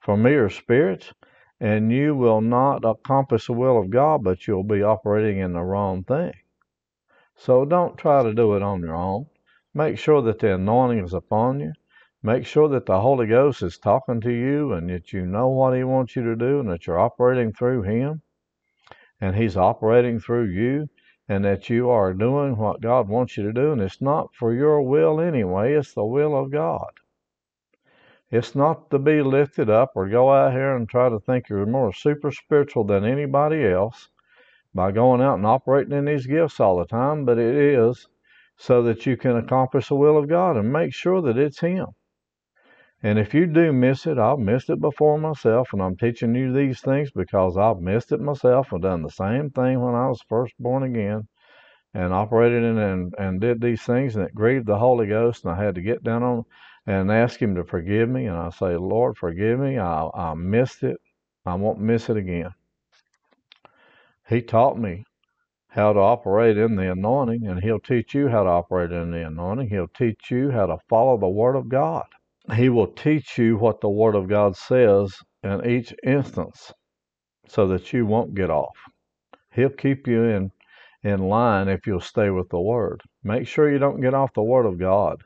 familiar 0.00 0.48
spirits 0.48 1.12
and 1.60 1.92
you 1.92 2.14
will 2.14 2.40
not 2.40 2.84
accomplish 2.84 3.46
the 3.46 3.52
will 3.52 3.78
of 3.78 3.90
God 3.90 4.22
but 4.24 4.46
you'll 4.46 4.64
be 4.64 4.82
operating 4.82 5.38
in 5.38 5.52
the 5.52 5.62
wrong 5.62 6.04
thing. 6.04 6.32
So 7.36 7.64
don't 7.64 7.96
try 7.96 8.22
to 8.22 8.34
do 8.34 8.54
it 8.54 8.62
on 8.62 8.82
your 8.82 8.94
own. 8.96 9.26
Make 9.72 9.98
sure 9.98 10.20
that 10.22 10.40
the 10.40 10.54
anointing 10.54 11.04
is 11.04 11.14
upon 11.14 11.60
you. 11.60 11.72
Make 12.22 12.44
sure 12.44 12.68
that 12.68 12.84
the 12.84 13.00
Holy 13.00 13.26
Ghost 13.26 13.62
is 13.62 13.78
talking 13.78 14.20
to 14.20 14.30
you 14.30 14.74
and 14.74 14.90
that 14.90 15.10
you 15.10 15.24
know 15.24 15.48
what 15.48 15.74
He 15.74 15.84
wants 15.84 16.14
you 16.14 16.22
to 16.24 16.36
do 16.36 16.60
and 16.60 16.68
that 16.68 16.86
you're 16.86 16.98
operating 16.98 17.52
through 17.54 17.82
Him 17.82 18.20
and 19.22 19.34
He's 19.34 19.56
operating 19.56 20.20
through 20.20 20.50
you 20.50 20.88
and 21.28 21.42
that 21.46 21.70
you 21.70 21.88
are 21.88 22.12
doing 22.12 22.58
what 22.58 22.82
God 22.82 23.08
wants 23.08 23.38
you 23.38 23.44
to 23.44 23.54
do. 23.54 23.72
And 23.72 23.80
it's 23.80 24.02
not 24.02 24.34
for 24.34 24.52
your 24.52 24.82
will 24.82 25.18
anyway, 25.18 25.72
it's 25.72 25.94
the 25.94 26.04
will 26.04 26.36
of 26.36 26.50
God. 26.50 26.90
It's 28.30 28.54
not 28.54 28.90
to 28.90 28.98
be 28.98 29.22
lifted 29.22 29.70
up 29.70 29.92
or 29.94 30.06
go 30.06 30.30
out 30.30 30.52
here 30.52 30.76
and 30.76 30.86
try 30.86 31.08
to 31.08 31.20
think 31.20 31.48
you're 31.48 31.64
more 31.64 31.92
super 31.92 32.30
spiritual 32.30 32.84
than 32.84 33.04
anybody 33.04 33.64
else 33.64 34.10
by 34.74 34.92
going 34.92 35.22
out 35.22 35.38
and 35.38 35.46
operating 35.46 35.96
in 35.96 36.04
these 36.04 36.26
gifts 36.26 36.60
all 36.60 36.78
the 36.78 36.84
time, 36.84 37.24
but 37.24 37.38
it 37.38 37.54
is 37.54 38.08
so 38.58 38.82
that 38.82 39.06
you 39.06 39.16
can 39.16 39.38
accomplish 39.38 39.88
the 39.88 39.94
will 39.94 40.18
of 40.18 40.28
God 40.28 40.58
and 40.58 40.70
make 40.70 40.92
sure 40.92 41.22
that 41.22 41.38
it's 41.38 41.60
Him. 41.60 41.86
And 43.02 43.18
if 43.18 43.32
you 43.32 43.46
do 43.46 43.72
miss 43.72 44.06
it, 44.06 44.18
I've 44.18 44.38
missed 44.38 44.68
it 44.68 44.80
before 44.80 45.18
myself, 45.18 45.72
and 45.72 45.80
I'm 45.80 45.96
teaching 45.96 46.34
you 46.34 46.52
these 46.52 46.82
things 46.82 47.10
because 47.10 47.56
I've 47.56 47.80
missed 47.80 48.12
it 48.12 48.20
myself 48.20 48.72
and 48.72 48.82
done 48.82 49.02
the 49.02 49.08
same 49.08 49.50
thing 49.50 49.80
when 49.80 49.94
I 49.94 50.08
was 50.08 50.20
first 50.28 50.52
born 50.58 50.82
again 50.82 51.26
and 51.94 52.12
operated 52.12 52.62
in 52.62 52.78
and, 52.78 53.14
and 53.18 53.40
did 53.40 53.60
these 53.60 53.82
things, 53.82 54.16
and 54.16 54.24
it 54.26 54.34
grieved 54.34 54.66
the 54.66 54.78
Holy 54.78 55.06
Ghost, 55.06 55.44
and 55.44 55.54
I 55.54 55.64
had 55.64 55.76
to 55.76 55.80
get 55.80 56.04
down 56.04 56.22
on 56.22 56.44
and 56.86 57.10
ask 57.10 57.40
Him 57.40 57.54
to 57.54 57.64
forgive 57.64 58.08
me. 58.08 58.26
And 58.26 58.36
I 58.36 58.50
say, 58.50 58.76
Lord, 58.76 59.16
forgive 59.16 59.58
me. 59.58 59.78
I, 59.78 60.08
I 60.14 60.34
missed 60.34 60.82
it. 60.82 60.98
I 61.46 61.54
won't 61.54 61.80
miss 61.80 62.10
it 62.10 62.18
again. 62.18 62.50
He 64.28 64.42
taught 64.42 64.78
me 64.78 65.04
how 65.68 65.94
to 65.94 66.00
operate 66.00 66.58
in 66.58 66.76
the 66.76 66.92
anointing, 66.92 67.46
and 67.46 67.62
He'll 67.62 67.80
teach 67.80 68.14
you 68.14 68.28
how 68.28 68.42
to 68.42 68.50
operate 68.50 68.92
in 68.92 69.10
the 69.10 69.26
anointing. 69.26 69.68
He'll 69.70 69.88
teach 69.88 70.30
you 70.30 70.50
how 70.50 70.66
to 70.66 70.76
follow 70.88 71.16
the 71.16 71.28
Word 71.28 71.56
of 71.56 71.68
God. 71.70 72.04
He 72.54 72.68
will 72.68 72.88
teach 72.88 73.38
you 73.38 73.56
what 73.56 73.80
the 73.80 73.90
Word 73.90 74.14
of 74.14 74.28
God 74.28 74.56
says 74.56 75.16
in 75.42 75.64
each 75.66 75.94
instance 76.02 76.72
so 77.46 77.66
that 77.68 77.92
you 77.92 78.06
won't 78.06 78.34
get 78.34 78.50
off. 78.50 78.76
He'll 79.52 79.70
keep 79.70 80.06
you 80.06 80.24
in, 80.24 80.50
in 81.02 81.20
line 81.28 81.68
if 81.68 81.86
you'll 81.86 82.00
stay 82.00 82.30
with 82.30 82.48
the 82.48 82.60
Word. 82.60 83.02
Make 83.22 83.46
sure 83.46 83.70
you 83.70 83.78
don't 83.78 84.00
get 84.00 84.14
off 84.14 84.32
the 84.34 84.42
Word 84.42 84.66
of 84.66 84.78
God. 84.78 85.22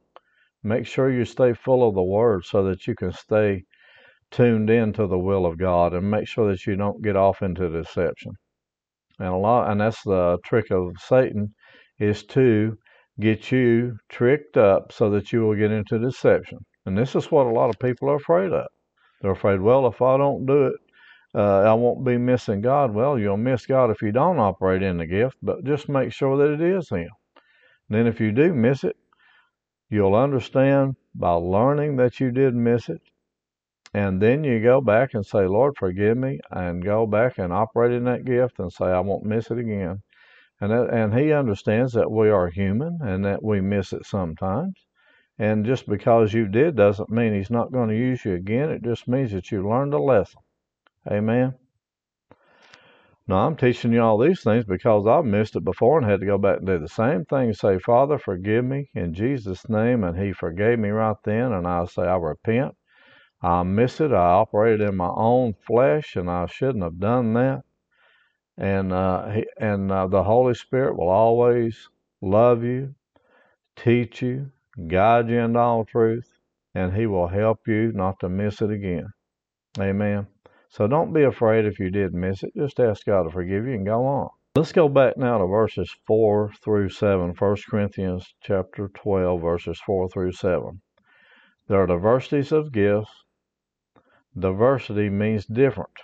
Make 0.63 0.87
sure 0.87 1.11
you 1.11 1.25
stay 1.25 1.53
full 1.55 1.89
of 1.89 1.95
the 1.95 2.03
Word 2.03 2.45
so 2.45 2.65
that 2.65 2.87
you 2.87 2.95
can 2.95 3.13
stay 3.13 3.65
tuned 4.31 4.71
in 4.71 4.93
to 4.95 5.07
the 5.07 5.19
will 5.19 5.47
of 5.47 5.59
God 5.59 5.95
and 5.95 6.11
make 6.11 6.27
sure 6.29 6.51
that 6.51 6.67
you 6.67 6.77
don't 6.77 7.03
get 7.03 7.17
off 7.17 7.43
into 7.43 7.69
deception. 7.69 8.33
And 9.19 9.29
a 9.29 9.37
lot 9.37 9.71
and 9.71 9.81
that's 9.81 10.03
the 10.03 10.39
trick 10.45 10.71
of 10.71 10.93
Satan 10.99 11.55
is 11.99 12.25
to 12.27 12.77
get 13.21 13.53
you 13.53 13.97
tricked 14.09 14.57
up 14.57 14.93
so 14.93 15.11
that 15.11 15.33
you 15.33 15.43
will 15.43 15.55
get 15.55 15.71
into 15.71 15.99
deception. 15.99 16.59
And 16.87 16.97
this 16.97 17.15
is 17.15 17.31
what 17.31 17.47
a 17.47 17.51
lot 17.51 17.71
of 17.71 17.79
people 17.79 18.11
are 18.11 18.17
afraid 18.17 18.53
of. 18.53 18.67
They're 19.21 19.33
afraid, 19.33 19.61
well, 19.61 19.87
if 19.87 20.03
I 20.03 20.17
don't 20.17 20.45
do 20.45 20.67
it, 20.67 20.75
uh, 21.35 21.63
I 21.63 21.73
won't 21.73 22.05
be 22.05 22.17
missing 22.19 22.61
God. 22.61 22.95
Well, 22.95 23.19
you'll 23.19 23.37
miss 23.37 23.67
God 23.67 23.91
if 23.91 24.03
you 24.03 24.13
don't 24.13 24.39
operate 24.39 24.83
in 24.83 24.99
the 24.99 25.07
gift, 25.07 25.37
but 25.43 25.65
just 25.65 25.89
make 25.89 26.13
sure 26.13 26.37
that 26.37 26.53
it 26.53 26.61
is 26.61 26.89
Him. 26.89 27.09
And 27.89 27.99
then 27.99 28.07
if 28.07 28.21
you 28.21 28.33
do 28.33 28.53
miss 28.53 28.85
it, 28.85 28.97
you'll 29.91 30.15
understand 30.15 30.97
by 31.15 31.33
learning 31.33 31.97
that 31.97 32.21
you 32.21 32.31
did 32.31 32.55
miss 32.55 32.89
it. 32.89 33.01
And 33.95 34.21
then 34.21 34.45
you 34.45 34.61
go 34.61 34.81
back 34.81 35.15
and 35.15 35.25
say, 35.25 35.47
Lord, 35.47 35.75
forgive 35.77 36.17
me, 36.17 36.41
and 36.51 36.85
go 36.85 37.07
back 37.07 37.39
and 37.39 37.53
operate 37.53 37.93
in 37.93 38.05
that 38.05 38.25
gift 38.25 38.59
and 38.59 38.73
say, 38.73 38.87
I 38.87 39.01
won't 39.01 39.25
miss 39.25 39.51
it 39.51 39.59
again. 39.59 40.03
And, 40.61 40.71
that, 40.71 40.91
and 40.93 41.17
He 41.17 41.33
understands 41.33 41.93
that 41.95 42.11
we 42.11 42.29
are 42.29 42.49
human 42.49 42.99
and 43.03 43.25
that 43.25 43.43
we 43.43 43.61
miss 43.61 43.93
it 43.93 44.05
sometimes. 44.07 44.75
And 45.39 45.67
just 45.67 45.89
because 45.89 46.33
you 46.33 46.47
did 46.47 46.77
doesn't 46.77 47.11
mean 47.11 47.35
he's 47.35 47.51
not 47.51 47.73
going 47.73 47.89
to 47.89 47.97
use 47.97 48.25
you 48.25 48.35
again. 48.35 48.71
It 48.71 48.83
just 48.83 49.09
means 49.09 49.33
that 49.33 49.51
you 49.51 49.69
learned 49.69 49.95
a 49.95 49.99
lesson. 49.99 50.41
Amen. 51.11 51.55
Now, 53.27 53.47
I'm 53.47 53.57
teaching 53.57 53.93
you 53.93 54.03
all 54.03 54.19
these 54.19 54.43
things 54.43 54.65
because 54.65 55.07
I've 55.07 55.25
missed 55.25 55.57
it 55.57 55.65
before 55.65 55.99
and 55.99 56.09
had 56.09 56.21
to 56.21 56.27
go 56.27 56.37
back 56.39 56.59
and 56.59 56.67
do 56.67 56.79
the 56.79 56.89
same 56.89 57.25
thing. 57.25 57.55
Say, 57.55 57.79
Father, 57.79 58.19
forgive 58.19 58.65
me 58.65 58.91
in 58.95 59.15
Jesus' 59.15 59.67
name. 59.69 60.05
And 60.05 60.19
He 60.19 60.33
forgave 60.33 60.79
me 60.79 60.91
right 60.91 61.17
then. 61.25 61.53
And 61.53 61.67
I 61.67 61.87
say, 61.87 62.03
I 62.03 62.17
repent. 62.17 62.75
I 63.43 63.63
missed 63.63 64.01
it. 64.03 64.13
I 64.13 64.17
operated 64.17 64.83
in 64.89 64.97
my 64.97 65.11
own 65.15 65.55
flesh 65.67 66.17
and 66.17 66.31
I 66.31 66.47
shouldn't 66.47 66.85
have 66.85 67.01
done 67.01 67.33
that. 67.35 67.63
And, 68.59 68.93
uh, 68.93 69.31
he, 69.31 69.47
and 69.59 69.91
uh, 69.91 70.07
the 70.07 70.23
Holy 70.23 70.55
Spirit 70.55 70.97
will 70.97 71.09
always 71.09 71.89
love 72.21 72.63
you, 72.63 72.95
teach 73.77 74.23
you, 74.23 74.51
guide 74.89 75.29
you 75.29 75.39
into 75.39 75.59
all 75.59 75.85
truth, 75.85 76.29
and 76.75 76.95
He 76.95 77.07
will 77.07 77.29
help 77.29 77.61
you 77.67 77.93
not 77.93 78.19
to 78.21 78.29
miss 78.29 78.61
it 78.61 78.71
again. 78.71 79.07
Amen. 79.79 80.27
So 80.69 80.89
don't 80.89 81.13
be 81.13 81.23
afraid 81.23 81.65
if 81.65 81.79
you 81.79 81.91
did 81.91 82.15
miss 82.15 82.43
it. 82.43 82.53
Just 82.57 82.81
ask 82.81 83.07
God 83.07 83.25
to 83.25 83.31
forgive 83.31 83.67
you 83.67 83.75
and 83.75 83.87
go 83.87 84.05
on. 84.05 84.29
Let's 84.57 84.73
go 84.73 84.89
back 84.89 85.17
now 85.17 85.39
to 85.39 85.47
verses 85.47 85.95
4 86.07 86.53
through 86.63 86.89
7, 86.89 87.35
1 87.39 87.57
Corinthians 87.69 88.35
chapter 88.43 88.89
12, 88.89 89.41
verses 89.41 89.81
4 89.87 90.09
through 90.09 90.33
7. 90.33 90.81
There 91.69 91.81
are 91.81 91.87
diversities 91.87 92.51
of 92.51 92.73
gifts. 92.73 93.11
Diversity 94.37 95.09
means 95.11 95.47
different. 95.47 95.97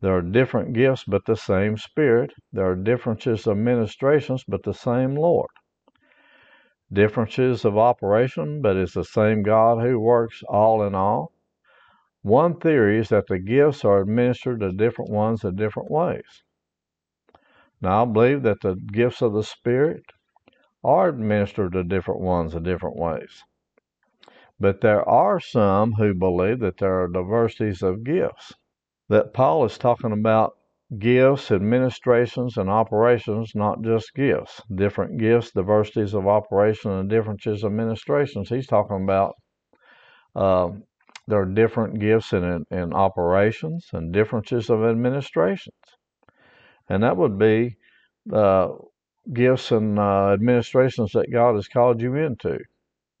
There 0.00 0.16
are 0.16 0.22
different 0.22 0.72
gifts, 0.72 1.04
but 1.04 1.26
the 1.26 1.36
same 1.36 1.76
Spirit. 1.76 2.32
There 2.52 2.70
are 2.70 2.76
differences 2.76 3.46
of 3.46 3.58
ministrations, 3.58 4.44
but 4.48 4.62
the 4.62 4.74
same 4.74 5.14
Lord 5.14 5.50
differences 6.92 7.64
of 7.64 7.76
operation, 7.76 8.62
but 8.62 8.76
it's 8.76 8.94
the 8.94 9.04
same 9.04 9.42
God 9.42 9.80
who 9.80 9.98
works 9.98 10.42
all 10.48 10.82
in 10.82 10.94
all. 10.94 11.32
One 12.22 12.58
theory 12.58 12.98
is 12.98 13.08
that 13.10 13.26
the 13.28 13.38
gifts 13.38 13.84
are 13.84 14.00
administered 14.00 14.60
to 14.60 14.72
different 14.72 15.10
ones 15.10 15.44
in 15.44 15.56
different 15.56 15.90
ways. 15.90 16.42
Now, 17.80 18.02
I 18.02 18.04
believe 18.06 18.42
that 18.42 18.60
the 18.62 18.74
gifts 18.74 19.22
of 19.22 19.32
the 19.32 19.42
Spirit 19.42 20.04
are 20.82 21.08
administered 21.08 21.72
to 21.72 21.84
different 21.84 22.20
ones 22.20 22.54
in 22.54 22.62
different 22.62 22.96
ways. 22.96 23.44
But 24.58 24.80
there 24.80 25.06
are 25.06 25.38
some 25.38 25.92
who 25.92 26.14
believe 26.14 26.60
that 26.60 26.78
there 26.78 27.02
are 27.02 27.08
diversities 27.08 27.82
of 27.82 28.04
gifts. 28.04 28.54
That 29.08 29.34
Paul 29.34 29.64
is 29.64 29.78
talking 29.78 30.12
about 30.12 30.55
gifts, 30.98 31.50
administrations, 31.50 32.56
and 32.56 32.70
operations, 32.70 33.52
not 33.54 33.82
just 33.82 34.14
gifts. 34.14 34.62
Different 34.74 35.18
gifts, 35.18 35.50
diversities 35.50 36.14
of 36.14 36.26
operation, 36.26 36.90
and 36.92 37.10
differences 37.10 37.64
of 37.64 37.72
administrations. 37.72 38.48
He's 38.48 38.66
talking 38.66 39.02
about 39.02 39.34
uh, 40.34 40.70
there 41.26 41.40
are 41.40 41.46
different 41.46 41.98
gifts 41.98 42.32
in, 42.32 42.64
in 42.70 42.92
operations 42.92 43.88
and 43.92 44.12
differences 44.12 44.70
of 44.70 44.84
administrations. 44.84 45.74
And 46.88 47.02
that 47.02 47.16
would 47.16 47.38
be 47.38 47.76
uh, 48.32 48.68
gifts 49.32 49.72
and 49.72 49.98
uh, 49.98 50.32
administrations 50.32 51.12
that 51.12 51.32
God 51.32 51.56
has 51.56 51.66
called 51.66 52.00
you 52.00 52.14
into. 52.14 52.58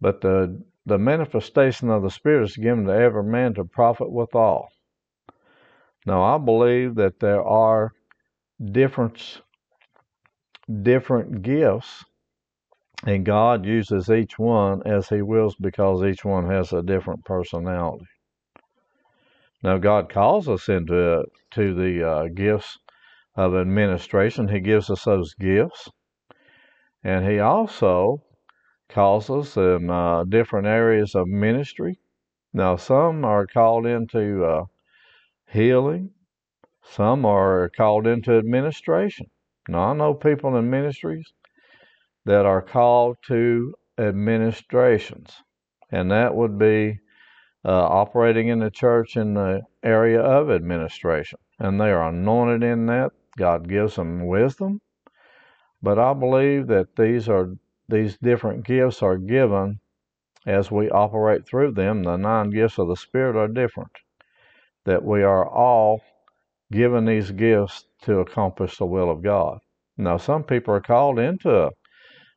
But 0.00 0.20
the 0.20 0.62
the 0.86 0.98
manifestation 0.98 1.90
of 1.90 2.02
the 2.04 2.10
Spirit 2.10 2.44
is 2.44 2.56
given 2.56 2.84
to 2.84 2.92
every 2.92 3.24
man 3.24 3.54
to 3.54 3.64
profit 3.64 4.08
withal. 4.08 4.68
Now, 6.06 6.22
I 6.22 6.38
believe 6.38 6.94
that 6.94 7.18
there 7.18 7.42
are 7.42 7.90
different 8.64 9.42
different 10.82 11.42
gifts, 11.42 12.04
and 13.04 13.26
God 13.26 13.66
uses 13.66 14.08
each 14.08 14.38
one 14.38 14.86
as 14.86 15.08
He 15.08 15.20
wills 15.20 15.56
because 15.56 16.04
each 16.04 16.24
one 16.24 16.48
has 16.48 16.72
a 16.72 16.82
different 16.82 17.24
personality. 17.24 18.06
Now, 19.64 19.78
God 19.78 20.08
calls 20.08 20.48
us 20.48 20.68
into 20.68 21.24
to 21.50 21.74
the 21.74 22.08
uh, 22.08 22.28
gifts 22.28 22.78
of 23.34 23.56
administration. 23.56 24.46
He 24.46 24.60
gives 24.60 24.88
us 24.90 25.02
those 25.04 25.34
gifts, 25.34 25.90
and 27.02 27.28
He 27.28 27.40
also 27.40 28.22
calls 28.88 29.28
us 29.28 29.56
in 29.56 29.90
uh, 29.90 30.22
different 30.22 30.68
areas 30.68 31.16
of 31.16 31.26
ministry. 31.26 31.98
Now, 32.52 32.76
some 32.76 33.24
are 33.24 33.46
called 33.46 33.86
into 33.86 34.44
uh, 34.44 34.64
healing, 35.48 36.10
some 36.82 37.24
are 37.24 37.70
called 37.76 38.06
into 38.06 38.38
administration. 38.38 39.26
Now, 39.68 39.90
I 39.90 39.92
know 39.94 40.14
people 40.14 40.56
in 40.56 40.70
ministries 40.70 41.32
that 42.24 42.46
are 42.46 42.62
called 42.62 43.16
to 43.26 43.74
administrations, 43.98 45.42
and 45.90 46.10
that 46.10 46.34
would 46.34 46.58
be 46.58 46.98
uh, 47.64 47.70
operating 47.70 48.48
in 48.48 48.60
the 48.60 48.70
church 48.70 49.16
in 49.16 49.34
the 49.34 49.62
area 49.82 50.20
of 50.20 50.50
administration. 50.50 51.38
And 51.58 51.80
they 51.80 51.90
are 51.90 52.08
anointed 52.08 52.62
in 52.62 52.86
that. 52.86 53.12
God 53.36 53.68
gives 53.68 53.96
them 53.96 54.26
wisdom. 54.26 54.80
But 55.82 55.98
I 55.98 56.14
believe 56.14 56.68
that 56.68 56.96
these 56.96 57.28
are 57.28 57.54
these 57.88 58.16
different 58.18 58.64
gifts 58.64 59.02
are 59.02 59.18
given 59.18 59.80
as 60.46 60.70
we 60.70 60.90
operate 60.90 61.46
through 61.46 61.72
them. 61.72 62.02
The 62.02 62.16
nine 62.16 62.50
gifts 62.50 62.78
of 62.78 62.88
the 62.88 62.96
Spirit 62.96 63.36
are 63.36 63.48
different. 63.48 63.92
That 64.86 65.04
we 65.04 65.22
are 65.22 65.46
all 65.46 66.00
given 66.72 67.04
these 67.04 67.30
gifts 67.30 67.86
to 68.02 68.20
accomplish 68.20 68.78
the 68.78 68.86
will 68.86 69.10
of 69.10 69.22
God. 69.22 69.58
Now, 69.98 70.16
some 70.16 70.42
people 70.42 70.74
are 70.74 70.80
called 70.80 71.18
into, 71.18 71.70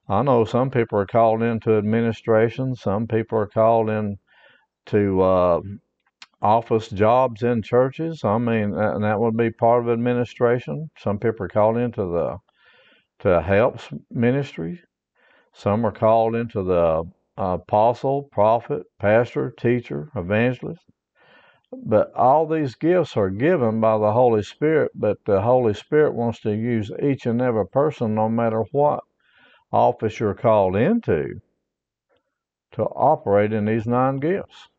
I 0.08 0.22
know 0.24 0.46
some 0.46 0.70
people 0.70 1.00
are 1.00 1.06
called 1.06 1.42
into 1.42 1.78
administration, 1.78 2.76
some 2.76 3.08
people 3.08 3.38
are 3.38 3.48
called 3.48 3.90
into 3.90 5.22
uh, 5.22 5.62
office 6.42 6.90
jobs 6.90 7.44
in 7.44 7.62
churches. 7.62 8.24
I 8.24 8.38
mean, 8.38 8.74
and 8.74 9.04
that 9.04 9.20
would 9.20 9.38
be 9.38 9.52
part 9.52 9.84
of 9.84 9.90
administration. 9.90 10.90
Some 10.98 11.20
people 11.20 11.46
are 11.46 11.50
called 11.50 11.78
into 11.78 12.06
the 12.06 12.38
to 13.20 13.42
helps 13.42 13.90
ministry. 14.10 14.82
Some 15.54 15.86
are 15.86 15.92
called 15.92 16.36
into 16.36 16.64
the 16.64 17.04
apostle, 17.38 18.30
prophet, 18.32 18.84
pastor, 19.00 19.52
teacher, 19.52 20.10
evangelist. 20.16 20.82
But 21.72 22.12
all 22.16 22.48
these 22.48 22.74
gifts 22.74 23.16
are 23.16 23.30
given 23.30 23.80
by 23.80 24.00
the 24.00 24.12
Holy 24.12 24.42
Spirit, 24.42 24.92
but 24.96 25.24
the 25.26 25.42
Holy 25.42 25.76
Spirit 25.76 26.16
wants 26.16 26.40
to 26.42 26.52
use 26.52 26.92
each 27.00 27.28
and 27.28 27.40
every 27.42 27.68
person, 27.68 28.16
no 28.16 28.28
matter 28.28 28.64
what 28.72 29.04
office 29.72 30.20
you're 30.20 30.34
called 30.34 30.76
into, 30.76 31.40
to 32.72 32.84
operate 32.84 33.54
in 33.54 33.66
these 33.66 33.86
nine 33.86 34.18
gifts. 34.18 34.70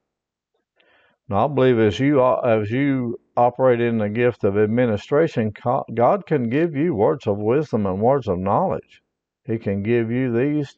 Now, 1.28 1.44
I 1.44 1.48
believe 1.48 1.78
as 1.78 2.00
you 2.00 2.20
as 2.24 2.72
you 2.72 3.20
operate 3.36 3.80
in 3.80 3.98
the 3.98 4.08
gift 4.08 4.42
of 4.42 4.58
administration, 4.58 5.52
God 5.94 6.26
can 6.26 6.50
give 6.50 6.74
you 6.74 6.92
words 6.96 7.28
of 7.28 7.38
wisdom 7.38 7.86
and 7.86 8.00
words 8.00 8.26
of 8.26 8.40
knowledge. 8.40 9.00
He 9.44 9.58
can 9.58 9.84
give 9.84 10.10
you 10.10 10.32
these 10.36 10.76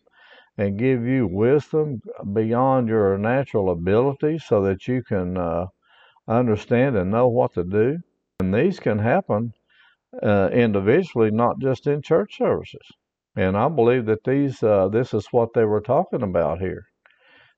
and 0.59 0.79
give 0.79 1.07
you 1.07 1.27
wisdom 1.27 2.03
beyond 2.35 2.89
your 2.89 3.17
natural 3.17 3.71
ability 3.71 4.41
so 4.41 4.63
that 4.65 4.87
you 4.87 5.03
can 5.03 5.39
uh, 5.39 5.69
understand 6.29 6.97
and 6.97 7.11
know 7.11 7.29
what 7.29 7.55
to 7.55 7.65
do. 7.65 7.99
And 8.41 8.55
these 8.55 8.81
can 8.81 8.99
happen 8.99 9.53
uh, 10.23 10.49
individually, 10.53 11.31
not 11.31 11.59
just 11.59 11.87
in 11.87 12.03
church 12.03 12.37
services. 12.39 12.87
And 13.37 13.57
I 13.57 13.69
believe 13.69 14.07
that 14.07 14.25
these, 14.25 14.63
uh, 14.63 14.89
this 14.89 15.15
is 15.15 15.27
what 15.31 15.55
they 15.55 15.65
were 15.65 15.81
talking 15.81 16.23
about 16.23 16.61
here. 16.61 16.85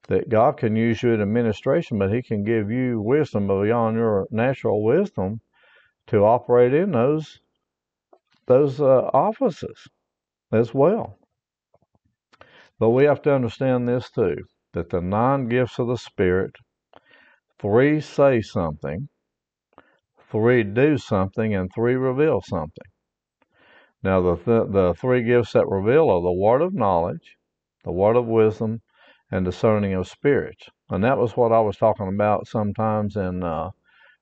That 0.09 0.29
God 0.29 0.59
can 0.59 0.77
use 0.77 1.03
you 1.03 1.13
in 1.13 1.23
administration, 1.23 1.99
but 1.99 2.13
He 2.13 2.23
can 2.23 2.45
give 2.45 2.71
you 2.71 3.01
wisdom 3.01 3.49
beyond 3.49 3.97
your 3.97 4.27
natural 4.31 4.85
wisdom 4.85 5.41
to 6.09 6.25
operate 6.25 6.75
in 6.75 6.93
those 6.93 7.41
those 8.47 8.79
uh, 8.81 9.09
offices 9.15 9.89
as 10.53 10.75
well. 10.75 11.19
But 12.79 12.91
we 12.91 13.05
have 13.05 13.23
to 13.23 13.35
understand 13.35 13.89
this 13.89 14.11
too 14.11 14.37
that 14.75 14.91
the 14.91 15.01
nine 15.01 15.49
gifts 15.49 15.79
of 15.79 15.87
the 15.87 15.97
Spirit, 15.97 16.57
three 17.65 17.99
say 17.99 18.43
something, 18.43 19.09
three 20.31 20.63
do 20.63 20.99
something, 20.99 21.55
and 21.55 21.71
three 21.75 21.95
reveal 21.95 22.43
something. 22.43 22.85
Now, 24.03 24.21
the, 24.21 24.37
th- 24.37 24.71
the 24.71 24.95
three 25.01 25.23
gifts 25.23 25.55
that 25.55 25.67
reveal 25.67 26.11
are 26.11 26.21
the 26.21 26.31
word 26.31 26.61
of 26.61 26.75
knowledge, 26.75 27.39
the 27.83 27.91
word 27.91 28.17
of 28.17 28.27
wisdom, 28.27 28.83
and 29.31 29.47
discerning 29.47 29.95
of 29.95 30.07
spirits. 30.07 30.69
And 30.91 31.03
that 31.05 31.17
was 31.17 31.39
what 31.39 31.53
I 31.53 31.61
was 31.61 31.79
talking 31.79 32.09
about 32.09 32.47
sometimes 32.47 33.17
in 33.17 33.43
uh, 33.43 33.71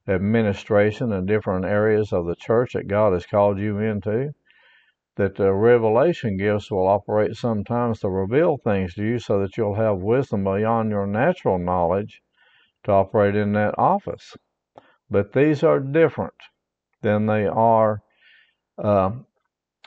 administration 0.07 1.13
and 1.13 1.27
different 1.27 1.65
areas 1.65 2.13
of 2.13 2.27
the 2.27 2.37
church 2.37 2.75
that 2.75 2.87
God 2.87 3.13
has 3.13 3.27
called 3.27 3.59
you 3.59 3.81
into 3.81 4.31
that 5.17 5.35
the 5.35 5.53
revelation 5.53 6.37
gifts 6.37 6.71
will 6.71 6.87
operate 6.87 7.35
sometimes 7.35 7.99
to 7.99 8.09
reveal 8.09 8.57
things 8.59 8.95
to 8.95 9.03
you 9.03 9.19
so 9.19 9.41
that 9.41 9.57
you'll 9.57 9.75
have 9.75 9.99
wisdom 9.99 10.45
beyond 10.45 10.91
your 10.91 11.09
natural 11.09 11.59
knowledge 11.59 12.23
to 12.85 12.93
operate 12.93 13.37
in 13.37 13.53
that 13.53 13.79
office. 13.79 14.37
But 15.11 15.33
these 15.33 15.63
are 15.63 15.81
different 15.81 16.35
than 17.03 17.27
they 17.27 17.47
are 17.47 18.01
uh, 18.79 19.13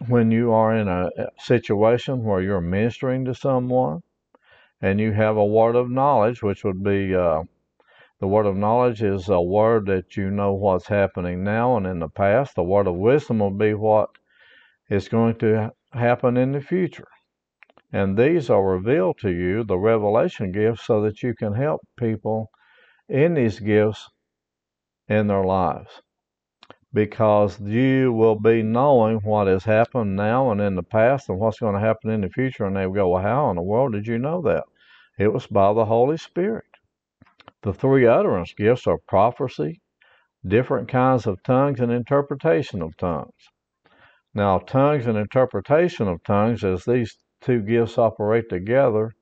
when 0.08 0.32
you 0.32 0.52
are 0.52 0.76
in 0.76 0.88
a 0.88 1.10
situation 1.40 2.24
where 2.24 2.42
you're 2.42 2.62
ministering 2.62 3.26
to 3.26 3.34
someone 3.34 4.02
and 4.82 5.00
you 5.00 5.14
have 5.14 5.38
a 5.38 5.46
word 5.46 5.76
of 5.76 5.90
knowledge, 5.90 6.44
which 6.44 6.64
would 6.64 6.84
be 6.84 7.16
uh, 7.16 7.44
the 8.20 8.28
word 8.28 8.46
of 8.46 8.56
knowledge 8.56 9.02
is 9.04 9.30
a 9.30 9.42
word 9.42 9.88
that 9.88 10.16
you 10.16 10.32
know 10.32 10.54
what's 10.54 10.88
happening 10.88 11.44
now 11.44 11.76
and 11.78 11.86
in 11.86 12.00
the 12.00 12.10
past. 12.10 12.56
The 12.56 12.64
word 12.64 12.88
of 12.88 12.96
wisdom 12.96 13.40
will 13.40 13.52
be 13.52 13.74
what 13.74 14.10
is 14.90 15.10
going 15.10 15.36
to 15.40 15.72
happen 15.94 16.38
in 16.38 16.52
the 16.52 16.62
future. 16.62 17.08
And 17.92 18.18
these 18.18 18.50
are 18.50 18.64
revealed 18.64 19.18
to 19.20 19.32
you, 19.32 19.64
the 19.64 19.78
revelation 19.78 20.52
gifts, 20.52 20.86
so 20.86 21.02
that 21.02 21.24
you 21.24 21.34
can 21.34 21.54
help 21.54 21.82
people 21.98 22.50
in 23.10 23.34
these 23.34 23.60
gifts 23.60 24.10
in 25.08 25.28
their 25.28 25.44
lives. 25.44 26.02
Because 26.94 27.60
you 27.60 28.14
will 28.14 28.40
be 28.40 28.64
knowing 28.64 29.18
what 29.18 29.48
has 29.48 29.66
happened 29.66 30.16
now 30.16 30.52
and 30.52 30.62
in 30.62 30.76
the 30.76 30.84
past 30.84 31.30
and 31.30 31.38
what's 31.40 31.60
going 31.60 31.74
to 31.74 31.80
happen 31.80 32.10
in 32.10 32.22
the 32.22 32.30
future. 32.30 32.66
And 32.66 32.76
they 32.76 32.84
go, 32.84 33.10
Well, 33.10 33.22
how 33.22 33.50
in 33.50 33.58
the 33.58 33.62
world 33.62 33.92
did 33.94 34.08
you 34.08 34.18
know 34.18 34.42
that? 34.44 34.64
It 35.20 35.34
was 35.34 35.48
by 35.48 35.74
the 35.74 35.86
Holy 35.86 36.18
Spirit. 36.18 36.66
The 37.62 37.74
three 37.74 38.06
utterance 38.06 38.54
gifts 38.54 38.88
are 38.88 38.98
prophecy, 39.08 39.82
different 40.48 40.88
kinds 40.88 41.28
of 41.28 41.42
tongues, 41.44 41.80
and 41.80 41.92
interpretation 41.92 42.82
of 42.82 42.96
tongues. 42.98 43.34
Now, 44.34 44.60
tongues 44.60 45.08
and 45.08 45.18
interpretation 45.18 46.08
of 46.08 46.24
tongues, 46.24 46.64
as 46.64 46.86
these 46.86 47.18
two 47.42 47.62
gifts 47.62 47.98
operate 47.98 48.50
together, 48.50 49.14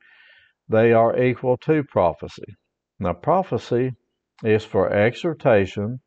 they 0.67 0.93
are 0.93 1.17
equal 1.17 1.58
to 1.58 1.84
prophecy. 1.84 2.56
Now, 3.04 3.13
prophecy 3.13 3.92
is 4.44 4.63
for 4.63 4.89
exhortation, 4.89 6.00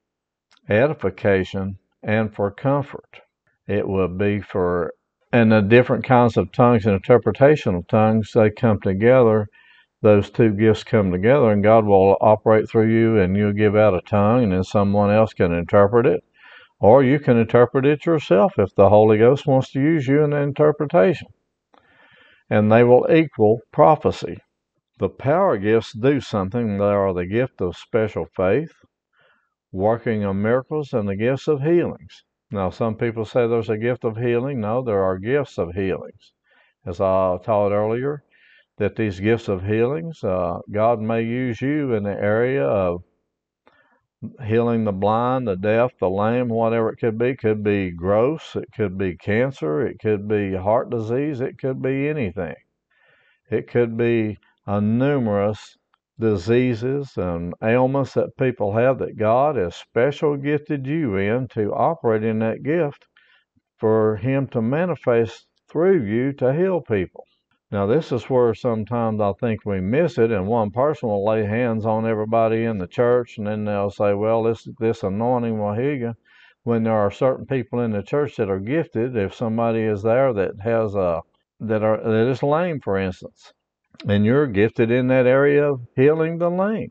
edification, 0.68 1.78
and 2.02 2.34
for 2.34 2.50
comfort. 2.50 3.20
It 3.68 3.86
will 3.86 4.08
be 4.08 4.40
for, 4.40 4.92
and 5.32 5.52
the 5.52 5.60
different 5.60 6.04
kinds 6.04 6.36
of 6.36 6.52
tongues 6.52 6.86
and 6.86 6.94
interpretation 6.94 7.74
of 7.74 7.86
tongues, 7.86 8.32
they 8.34 8.50
come 8.50 8.80
together. 8.80 9.46
Those 10.00 10.30
two 10.30 10.52
gifts 10.52 10.84
come 10.84 11.12
together, 11.12 11.50
and 11.50 11.62
God 11.62 11.84
will 11.84 12.16
operate 12.20 12.68
through 12.68 12.90
you, 12.90 13.20
and 13.20 13.36
you'll 13.36 13.52
give 13.52 13.76
out 13.76 13.94
a 13.94 14.00
tongue, 14.00 14.44
and 14.44 14.52
then 14.52 14.64
someone 14.64 15.10
else 15.10 15.34
can 15.34 15.52
interpret 15.52 16.06
it 16.06 16.24
or 16.80 17.02
you 17.02 17.18
can 17.18 17.36
interpret 17.38 17.86
it 17.86 18.04
yourself 18.06 18.54
if 18.58 18.74
the 18.74 18.88
Holy 18.88 19.18
Ghost 19.18 19.46
wants 19.46 19.72
to 19.72 19.80
use 19.80 20.06
you 20.06 20.22
in 20.22 20.30
the 20.30 20.36
interpretation. 20.38 21.28
And 22.50 22.70
they 22.70 22.84
will 22.84 23.06
equal 23.10 23.60
prophecy. 23.72 24.38
The 24.98 25.10
power 25.10 25.58
gifts 25.58 25.92
do 25.92 26.20
something. 26.20 26.78
They 26.78 26.84
are 26.84 27.12
the 27.12 27.26
gift 27.26 27.60
of 27.60 27.76
special 27.76 28.26
faith, 28.34 28.72
working 29.70 30.24
of 30.24 30.36
miracles, 30.36 30.94
and 30.94 31.06
the 31.06 31.16
gifts 31.16 31.48
of 31.48 31.60
healings. 31.60 32.24
Now, 32.50 32.70
some 32.70 32.94
people 32.94 33.24
say 33.26 33.46
there's 33.46 33.68
a 33.68 33.76
gift 33.76 34.04
of 34.04 34.16
healing. 34.16 34.60
No, 34.60 34.82
there 34.82 35.02
are 35.02 35.18
gifts 35.18 35.58
of 35.58 35.74
healings. 35.74 36.32
As 36.86 37.00
I 37.00 37.36
taught 37.44 37.72
earlier, 37.72 38.22
that 38.78 38.96
these 38.96 39.20
gifts 39.20 39.48
of 39.48 39.64
healings, 39.64 40.22
uh, 40.24 40.60
God 40.70 41.00
may 41.00 41.22
use 41.22 41.60
you 41.60 41.92
in 41.92 42.04
the 42.04 42.18
area 42.18 42.64
of 42.64 43.02
healing 44.44 44.84
the 44.84 44.92
blind, 44.92 45.46
the 45.46 45.56
deaf, 45.56 45.92
the 45.98 46.08
lame, 46.08 46.48
whatever 46.48 46.90
it 46.90 46.96
could 46.96 47.18
be. 47.18 47.36
Could 47.36 47.62
be 47.62 47.90
gross, 47.90 48.56
it 48.56 48.68
could 48.74 48.96
be 48.96 49.16
cancer, 49.16 49.86
it 49.86 49.98
could 49.98 50.26
be 50.26 50.54
heart 50.54 50.88
disease, 50.88 51.40
it 51.40 51.58
could 51.58 51.82
be 51.82 52.08
anything. 52.08 52.54
It 53.50 53.68
could 53.68 53.96
be 53.96 54.38
a 54.66 54.80
numerous 54.80 55.76
diseases 56.18 57.16
and 57.16 57.54
ailments 57.62 58.14
that 58.14 58.36
people 58.36 58.72
have 58.72 58.98
that 58.98 59.16
God 59.16 59.56
has 59.56 59.76
special 59.76 60.36
gifted 60.36 60.86
you 60.86 61.16
in 61.16 61.46
to 61.48 61.72
operate 61.72 62.24
in 62.24 62.38
that 62.40 62.62
gift 62.62 63.06
for 63.78 64.16
Him 64.16 64.46
to 64.48 64.62
manifest 64.62 65.46
through 65.70 66.02
you 66.04 66.32
to 66.34 66.52
heal 66.52 66.80
people. 66.80 67.24
Now, 67.70 67.86
this 67.86 68.12
is 68.12 68.30
where 68.30 68.54
sometimes 68.54 69.20
I 69.20 69.32
think 69.40 69.64
we 69.64 69.80
miss 69.80 70.18
it, 70.18 70.30
and 70.30 70.46
one 70.46 70.70
person 70.70 71.08
will 71.08 71.24
lay 71.24 71.44
hands 71.44 71.84
on 71.84 72.06
everybody 72.06 72.64
in 72.64 72.78
the 72.78 72.86
church, 72.86 73.38
and 73.38 73.46
then 73.46 73.64
they'll 73.64 73.90
say, 73.90 74.14
Well, 74.14 74.44
this, 74.44 74.66
this 74.78 75.02
anointing 75.02 75.58
will 75.58 75.74
heal 75.74 75.96
you. 75.96 76.14
When 76.62 76.84
there 76.84 76.94
are 76.94 77.10
certain 77.10 77.46
people 77.46 77.80
in 77.80 77.92
the 77.92 78.02
church 78.02 78.36
that 78.36 78.50
are 78.50 78.58
gifted, 78.58 79.16
if 79.16 79.34
somebody 79.34 79.80
is 79.82 80.02
there 80.02 80.32
that 80.32 80.52
has 80.60 80.94
a 80.94 81.22
that 81.60 81.82
are 81.82 82.02
that 82.02 82.28
is 82.28 82.42
lame, 82.42 82.80
for 82.80 82.98
instance, 82.98 83.52
and 84.08 84.24
you're 84.24 84.46
gifted 84.46 84.90
in 84.90 85.08
that 85.08 85.26
area 85.26 85.72
of 85.72 85.80
healing 85.96 86.38
the 86.38 86.50
lame, 86.50 86.90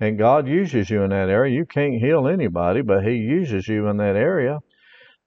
and 0.00 0.18
God 0.18 0.48
uses 0.48 0.90
you 0.90 1.02
in 1.02 1.10
that 1.10 1.28
area, 1.28 1.54
you 1.54 1.66
can't 1.66 2.00
heal 2.00 2.26
anybody, 2.26 2.82
but 2.82 3.04
He 3.04 3.14
uses 3.14 3.68
you 3.68 3.86
in 3.88 3.96
that 3.98 4.16
area 4.16 4.60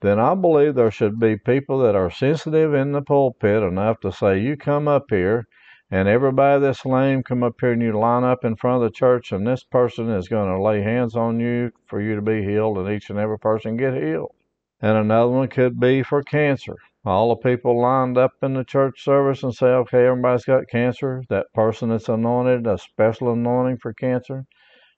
then 0.04 0.20
I 0.20 0.36
believe 0.36 0.76
there 0.76 0.92
should 0.92 1.18
be 1.18 1.38
people 1.38 1.80
that 1.80 1.96
are 1.96 2.12
sensitive 2.12 2.74
in 2.74 2.92
the 2.92 3.02
pulpit 3.02 3.64
enough 3.64 4.02
to 4.02 4.12
say, 4.12 4.38
You 4.38 4.58
come 4.58 4.86
up 4.86 5.06
here, 5.10 5.48
and 5.90 6.10
everybody 6.10 6.62
that's 6.62 6.86
lame 6.86 7.24
come 7.24 7.42
up 7.42 7.56
here 7.62 7.72
and 7.72 7.82
you 7.82 7.98
line 7.98 8.26
up 8.26 8.44
in 8.44 8.58
front 8.58 8.84
of 8.84 8.92
the 8.92 8.94
church, 8.94 9.32
and 9.32 9.48
this 9.48 9.64
person 9.64 10.10
is 10.10 10.28
going 10.28 10.50
to 10.50 10.62
lay 10.62 10.82
hands 10.82 11.16
on 11.16 11.40
you 11.40 11.72
for 11.88 12.02
you 12.02 12.16
to 12.16 12.22
be 12.22 12.44
healed, 12.44 12.80
and 12.80 12.90
each 12.90 13.10
and 13.10 13.18
every 13.18 13.40
person 13.40 13.78
get 13.78 13.94
healed. 13.94 14.36
And 14.82 14.98
another 14.98 15.32
one 15.32 15.48
could 15.48 15.80
be 15.80 16.04
for 16.04 16.22
cancer. 16.22 16.76
All 17.06 17.30
the 17.30 17.36
people 17.36 17.82
lined 17.82 18.18
up 18.18 18.32
in 18.42 18.54
the 18.54 18.64
church 18.64 19.04
service 19.04 19.44
and 19.44 19.54
say, 19.54 19.68
Okay, 19.68 20.06
everybody's 20.06 20.46
got 20.46 20.70
cancer. 20.70 21.22
That 21.30 21.48
person 21.54 21.90
that's 21.90 22.08
anointed, 22.08 22.66
a 22.66 22.78
special 22.78 23.34
anointing 23.34 23.80
for 23.80 23.94
cancer, 23.94 24.46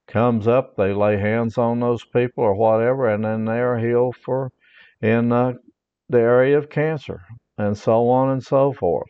comes 0.08 0.48
up, 0.48 0.76
they 0.76 0.94
lay 0.94 1.18
hands 1.18 1.58
on 1.58 1.80
those 1.80 2.06
people 2.06 2.44
or 2.44 2.54
whatever, 2.54 3.10
and 3.10 3.26
then 3.26 3.46
they 3.46 3.60
are 3.60 3.80
healed 3.80 4.16
for 4.18 4.52
in 5.02 5.32
uh, 5.32 5.54
the 6.10 6.20
area 6.20 6.58
of 6.58 6.70
cancer, 6.70 7.22
and 7.58 7.76
so 7.76 8.08
on 8.10 8.30
and 8.30 8.44
so 8.44 8.72
forth. 8.72 9.10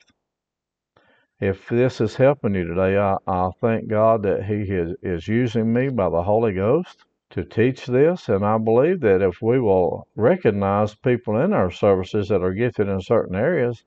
If 1.41 1.67
this 1.67 1.99
is 1.99 2.15
helping 2.15 2.55
you 2.55 2.65
today, 2.65 2.97
I, 2.97 3.17
I 3.27 3.49
thank 3.59 3.89
God 3.89 4.23
that 4.23 4.45
He 4.45 4.61
is, 4.71 4.95
is 5.03 5.27
using 5.27 5.73
me 5.73 5.89
by 5.89 6.09
the 6.09 6.23
Holy 6.23 6.53
Ghost 6.53 7.03
to 7.31 7.43
teach 7.43 7.85
this, 7.85 8.29
and 8.29 8.45
I 8.45 8.57
believe 8.57 9.01
that 9.01 9.21
if 9.21 9.41
we 9.41 9.59
will 9.59 10.07
recognize 10.15 10.95
people 10.95 11.37
in 11.39 11.53
our 11.53 11.71
services 11.71 12.29
that 12.29 12.41
are 12.41 12.53
gifted 12.53 12.87
in 12.87 13.01
certain 13.01 13.35
areas, 13.35 13.83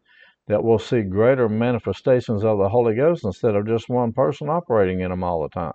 that 0.48 0.64
we'll 0.64 0.78
see 0.78 1.02
greater 1.02 1.48
manifestations 1.48 2.44
of 2.44 2.58
the 2.58 2.68
Holy 2.68 2.94
Ghost 2.94 3.24
instead 3.24 3.54
of 3.54 3.66
just 3.66 3.88
one 3.88 4.12
person 4.12 4.48
operating 4.48 5.00
in 5.00 5.10
them 5.10 5.22
all 5.22 5.42
the 5.42 5.48
time. 5.50 5.72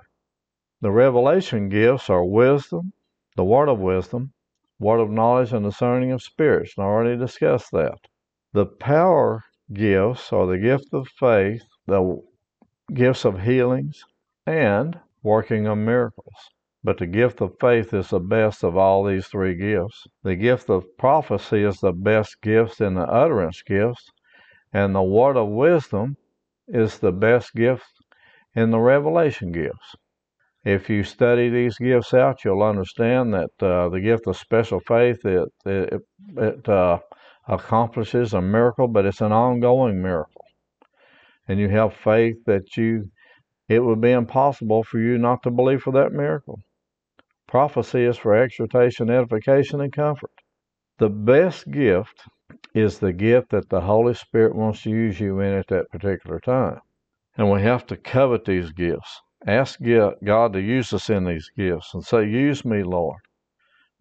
The 0.82 0.92
revelation 0.92 1.70
gifts 1.70 2.10
are 2.10 2.26
wisdom, 2.26 2.92
the 3.36 3.46
word 3.46 3.70
of 3.70 3.80
wisdom, 3.80 4.34
word 4.80 5.00
of 5.00 5.10
knowledge 5.10 5.54
and 5.54 5.64
discerning 5.64 6.12
of 6.12 6.22
spirits. 6.22 6.74
And 6.78 6.86
I 6.86 6.90
already 6.90 7.18
discussed 7.18 7.72
that. 7.72 8.00
The 8.52 8.66
power 8.66 9.44
gifts 9.72 10.34
are 10.34 10.46
the 10.46 10.58
gift 10.58 10.90
of 10.92 11.08
faith, 11.08 11.64
the 11.88 12.22
gifts 12.94 13.26
of 13.26 13.42
healings, 13.42 14.04
and 14.46 15.00
working 15.22 15.68
of 15.68 15.78
miracles. 15.78 16.34
But 16.86 16.98
the 16.98 17.08
gift 17.08 17.40
of 17.40 17.56
faith 17.62 17.94
is 17.94 18.10
the 18.10 18.20
best 18.20 18.62
of 18.62 18.76
all 18.76 19.06
these 19.06 19.28
three 19.28 19.56
gifts. 19.56 20.06
The 20.24 20.36
gift 20.36 20.70
of 20.70 20.98
prophecy 20.98 21.64
is 21.64 21.80
the 21.80 21.94
best 21.94 22.42
gift 22.42 22.82
in 22.82 22.96
the 22.96 23.08
utterance 23.08 23.62
gifts, 23.64 24.12
and 24.74 24.94
the 24.94 25.02
word 25.02 25.38
of 25.38 25.48
wisdom 25.48 26.18
is 26.68 27.00
the 27.00 27.14
best 27.14 27.54
gift 27.54 27.86
in 28.54 28.72
the 28.72 28.80
revelation 28.80 29.54
gifts. 29.54 29.96
If 30.66 30.90
you 30.90 31.04
study 31.04 31.50
these 31.50 31.78
gifts 31.78 32.14
out, 32.14 32.44
you'll 32.44 32.64
understand 32.64 33.34
that 33.34 33.52
uh, 33.62 33.88
the 33.88 34.02
gift 34.02 34.28
of 34.28 34.36
special 34.36 34.82
faith 34.82 35.26
it 35.26 35.50
it, 35.66 36.02
it 36.36 36.70
uh, 36.70 37.00
accomplishes 37.48 38.34
a 38.34 38.42
miracle, 38.42 38.90
but 38.90 39.06
it's 39.06 39.22
an 39.22 39.32
ongoing 39.32 40.02
miracle, 40.02 40.46
and 41.48 41.60
you 41.60 41.70
have 41.70 41.94
faith 41.94 42.44
that 42.46 42.76
you 42.76 43.10
it 43.70 43.80
would 43.80 44.02
be 44.02 44.12
impossible 44.12 44.84
for 44.84 45.00
you 45.00 45.18
not 45.18 45.44
to 45.44 45.52
believe 45.52 45.82
for 45.82 45.94
that 45.94 46.12
miracle. 46.12 46.60
Prophecy 47.54 48.06
is 48.06 48.18
for 48.18 48.36
exhortation, 48.36 49.12
edification, 49.12 49.80
and 49.80 49.94
comfort. 49.94 50.32
The 50.98 51.10
best 51.10 51.70
gift 51.70 52.24
is 52.74 52.98
the 52.98 53.14
gift 53.14 53.52
that 53.52 53.70
the 53.70 53.82
Holy 53.82 54.16
Spirit 54.16 54.56
wants 54.56 54.82
to 54.82 54.90
use 54.90 55.20
you 55.20 55.40
in 55.40 55.54
at 55.54 55.68
that 55.68 55.92
particular 55.92 56.40
time. 56.40 56.80
And 57.38 57.52
we 57.52 57.62
have 57.62 57.86
to 57.86 57.96
covet 57.96 58.46
these 58.46 58.72
gifts 58.72 59.22
ask 59.46 59.80
God 59.80 60.54
to 60.54 60.60
use 60.60 60.94
us 60.94 61.12
in 61.12 61.26
these 61.26 61.48
gifts 61.56 61.94
and 61.94 62.04
say, 62.04 62.28
Use 62.28 62.66
me, 62.66 62.82
Lord. 62.82 63.20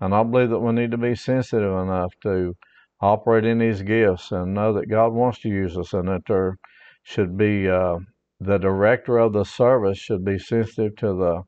And 0.01 0.15
I 0.15 0.23
believe 0.23 0.49
that 0.49 0.61
we 0.61 0.73
need 0.73 0.93
to 0.93 0.97
be 0.97 1.15
sensitive 1.15 1.75
enough 1.75 2.15
to 2.23 2.55
operate 3.03 3.45
in 3.45 3.59
these 3.59 3.83
gifts 3.83 4.33
and 4.33 4.55
know 4.55 4.73
that 4.73 4.88
God 4.88 5.12
wants 5.12 5.41
to 5.41 5.51
use 5.51 5.77
us 5.77 5.93
and 5.93 6.09
that 6.09 6.23
there 6.27 6.57
should 7.03 7.37
be 7.37 7.69
uh, 7.69 7.99
the 8.41 8.57
director 8.57 9.19
of 9.19 9.35
the 9.35 9.45
service 9.45 9.99
should 9.99 10.25
be 10.25 10.38
sensitive 10.38 10.97
to 10.97 11.09
the 11.09 11.43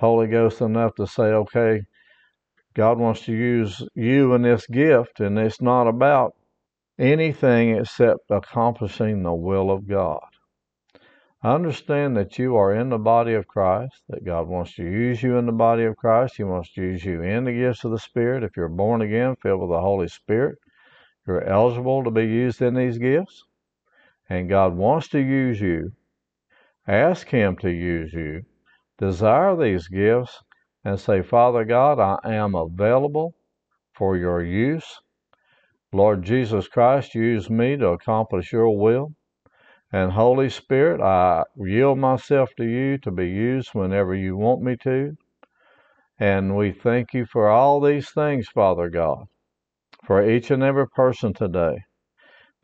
Holy 0.00 0.28
Ghost 0.28 0.62
enough 0.62 0.94
to 0.94 1.06
say, 1.06 1.24
okay, 1.24 1.82
God 2.72 2.98
wants 2.98 3.20
to 3.26 3.32
use 3.32 3.86
you 3.94 4.32
in 4.32 4.40
this 4.40 4.66
gift, 4.66 5.20
and 5.20 5.38
it's 5.38 5.60
not 5.60 5.86
about 5.86 6.32
anything 6.98 7.76
except 7.76 8.30
accomplishing 8.30 9.22
the 9.22 9.34
will 9.34 9.70
of 9.70 9.86
God. 9.86 10.24
Understand 11.44 12.16
that 12.16 12.38
you 12.38 12.56
are 12.56 12.74
in 12.74 12.88
the 12.88 12.96
body 12.96 13.34
of 13.34 13.46
Christ, 13.46 14.02
that 14.08 14.24
God 14.24 14.48
wants 14.48 14.74
to 14.76 14.84
use 14.84 15.22
you 15.22 15.36
in 15.36 15.44
the 15.44 15.52
body 15.52 15.84
of 15.84 15.96
Christ. 15.96 16.34
He 16.38 16.44
wants 16.44 16.72
to 16.72 16.82
use 16.82 17.04
you 17.04 17.20
in 17.20 17.44
the 17.44 17.52
gifts 17.52 17.84
of 17.84 17.90
the 17.90 17.98
Spirit. 17.98 18.42
If 18.42 18.56
you're 18.56 18.70
born 18.70 19.02
again, 19.02 19.36
filled 19.42 19.60
with 19.60 19.70
the 19.70 19.80
Holy 19.80 20.08
Spirit, 20.08 20.56
you're 21.26 21.44
eligible 21.44 22.04
to 22.04 22.10
be 22.10 22.24
used 22.24 22.62
in 22.62 22.74
these 22.74 22.96
gifts. 22.96 23.44
And 24.30 24.48
God 24.48 24.74
wants 24.74 25.08
to 25.08 25.18
use 25.18 25.60
you. 25.60 25.92
Ask 26.88 27.28
Him 27.28 27.56
to 27.58 27.70
use 27.70 28.14
you. 28.14 28.44
Desire 29.00 29.56
these 29.56 29.88
gifts 29.88 30.42
and 30.84 31.00
say, 31.00 31.22
Father 31.22 31.64
God, 31.64 31.98
I 31.98 32.18
am 32.34 32.54
available 32.54 33.34
for 33.94 34.14
your 34.14 34.44
use. 34.44 35.00
Lord 35.90 36.22
Jesus 36.22 36.68
Christ, 36.68 37.14
use 37.14 37.48
me 37.48 37.78
to 37.78 37.88
accomplish 37.88 38.52
your 38.52 38.78
will. 38.78 39.14
And 39.90 40.12
Holy 40.12 40.50
Spirit, 40.50 41.00
I 41.00 41.44
yield 41.56 41.98
myself 41.98 42.50
to 42.58 42.64
you 42.64 42.98
to 42.98 43.10
be 43.10 43.26
used 43.26 43.70
whenever 43.72 44.14
you 44.14 44.36
want 44.36 44.60
me 44.60 44.76
to. 44.82 45.16
And 46.18 46.54
we 46.54 46.70
thank 46.70 47.14
you 47.14 47.24
for 47.24 47.48
all 47.48 47.80
these 47.80 48.10
things, 48.10 48.48
Father 48.48 48.90
God, 48.90 49.24
for 50.04 50.28
each 50.28 50.50
and 50.50 50.62
every 50.62 50.86
person 50.86 51.32
today 51.32 51.84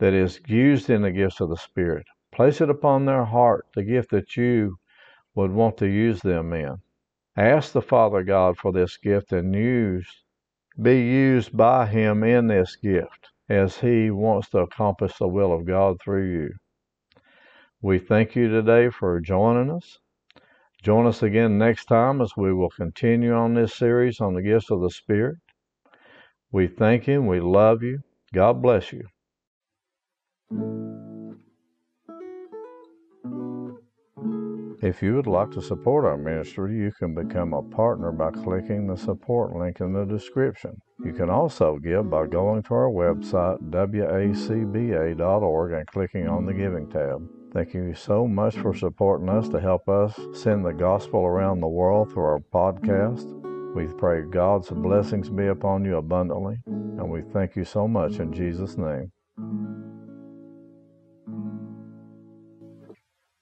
that 0.01 0.13
is 0.13 0.39
used 0.47 0.91
in 0.91 1.01
the 1.01 1.11
gifts 1.11 1.41
of 1.41 1.49
the 1.49 1.57
Spirit. 1.57 2.07
Place 2.31 2.61
it 2.61 2.69
upon 2.69 3.07
their 3.07 3.25
heart, 3.25 3.65
the 3.75 3.85
gift 3.85 4.11
that 4.11 4.37
you 4.37 4.77
would 5.37 5.53
want 5.53 5.77
to 5.77 5.87
use 5.87 6.21
them 6.21 6.53
in. 6.53 6.79
Ask 7.37 7.73
the 7.73 7.83
Father 7.83 8.25
God 8.25 8.57
for 8.57 8.73
this 8.73 8.97
gift 8.97 9.31
and 9.33 9.55
use, 9.55 10.09
be 10.81 11.03
used 11.03 11.57
by 11.57 11.87
Him 11.87 12.25
in 12.25 12.49
this 12.49 12.75
gift 12.77 13.29
as 13.49 13.79
He 13.79 14.11
wants 14.11 14.49
to 14.51 14.59
accomplish 14.59 15.17
the 15.19 15.29
will 15.29 15.53
of 15.53 15.67
God 15.67 15.99
through 16.03 16.33
you. 16.33 16.51
We 17.83 17.99
thank 17.99 18.35
you 18.35 18.49
today 18.49 18.91
for 18.91 19.21
joining 19.21 19.71
us. 19.71 19.99
Join 20.83 21.07
us 21.07 21.23
again 21.23 21.59
next 21.59 21.85
time 21.87 22.21
as 22.21 22.33
we 22.37 22.53
will 22.53 22.71
continue 22.71 23.35
on 23.35 23.55
this 23.55 23.75
series 23.75 24.21
on 24.21 24.35
the 24.35 24.43
gifts 24.43 24.71
of 24.71 24.81
the 24.81 24.91
Spirit. 24.91 25.37
We 26.51 26.69
thank 26.69 27.07
you. 27.07 27.21
We 27.21 27.41
love 27.41 27.83
you. 27.83 28.01
God 28.33 28.63
bless 28.63 28.93
you. 28.93 29.07
If 34.87 35.03
you 35.03 35.17
would 35.17 35.27
like 35.27 35.51
to 35.51 35.61
support 35.61 36.05
our 36.05 36.17
ministry, 36.17 36.77
you 36.77 36.93
can 36.93 37.13
become 37.13 37.53
a 37.53 37.61
partner 37.61 38.13
by 38.13 38.31
clicking 38.31 38.87
the 38.87 38.97
support 38.97 39.57
link 39.57 39.81
in 39.81 39.93
the 39.93 40.05
description. 40.05 40.81
You 41.05 41.13
can 41.13 41.29
also 41.29 41.81
give 41.83 42.09
by 42.09 42.29
going 42.29 42.63
to 42.63 42.75
our 42.75 42.89
website, 42.89 43.61
wacba.org, 43.69 45.73
and 45.73 45.87
clicking 45.89 46.29
on 46.29 46.47
the 46.47 46.55
Giving 46.55 46.89
tab. 46.89 47.29
Thank 47.53 47.75
you 47.75 47.95
so 47.95 48.29
much 48.29 48.57
for 48.59 48.77
supporting 48.77 49.29
us 49.29 49.49
to 49.49 49.59
help 49.59 49.89
us 49.89 50.15
send 50.33 50.65
the 50.65 50.73
gospel 50.73 51.25
around 51.25 51.59
the 51.59 51.67
world 51.67 52.13
through 52.13 52.23
our 52.23 52.41
podcast. 52.55 53.27
We 53.75 53.87
pray 53.99 54.23
God's 54.23 54.71
blessings 54.71 55.29
be 55.29 55.49
upon 55.49 55.85
you 55.85 55.97
abundantly, 55.97 56.59
and 56.67 57.11
we 57.11 57.23
thank 57.33 57.57
you 57.57 57.65
so 57.65 57.89
much 57.89 58.21
in 58.21 58.33
Jesus' 58.33 58.77
name. 58.77 59.11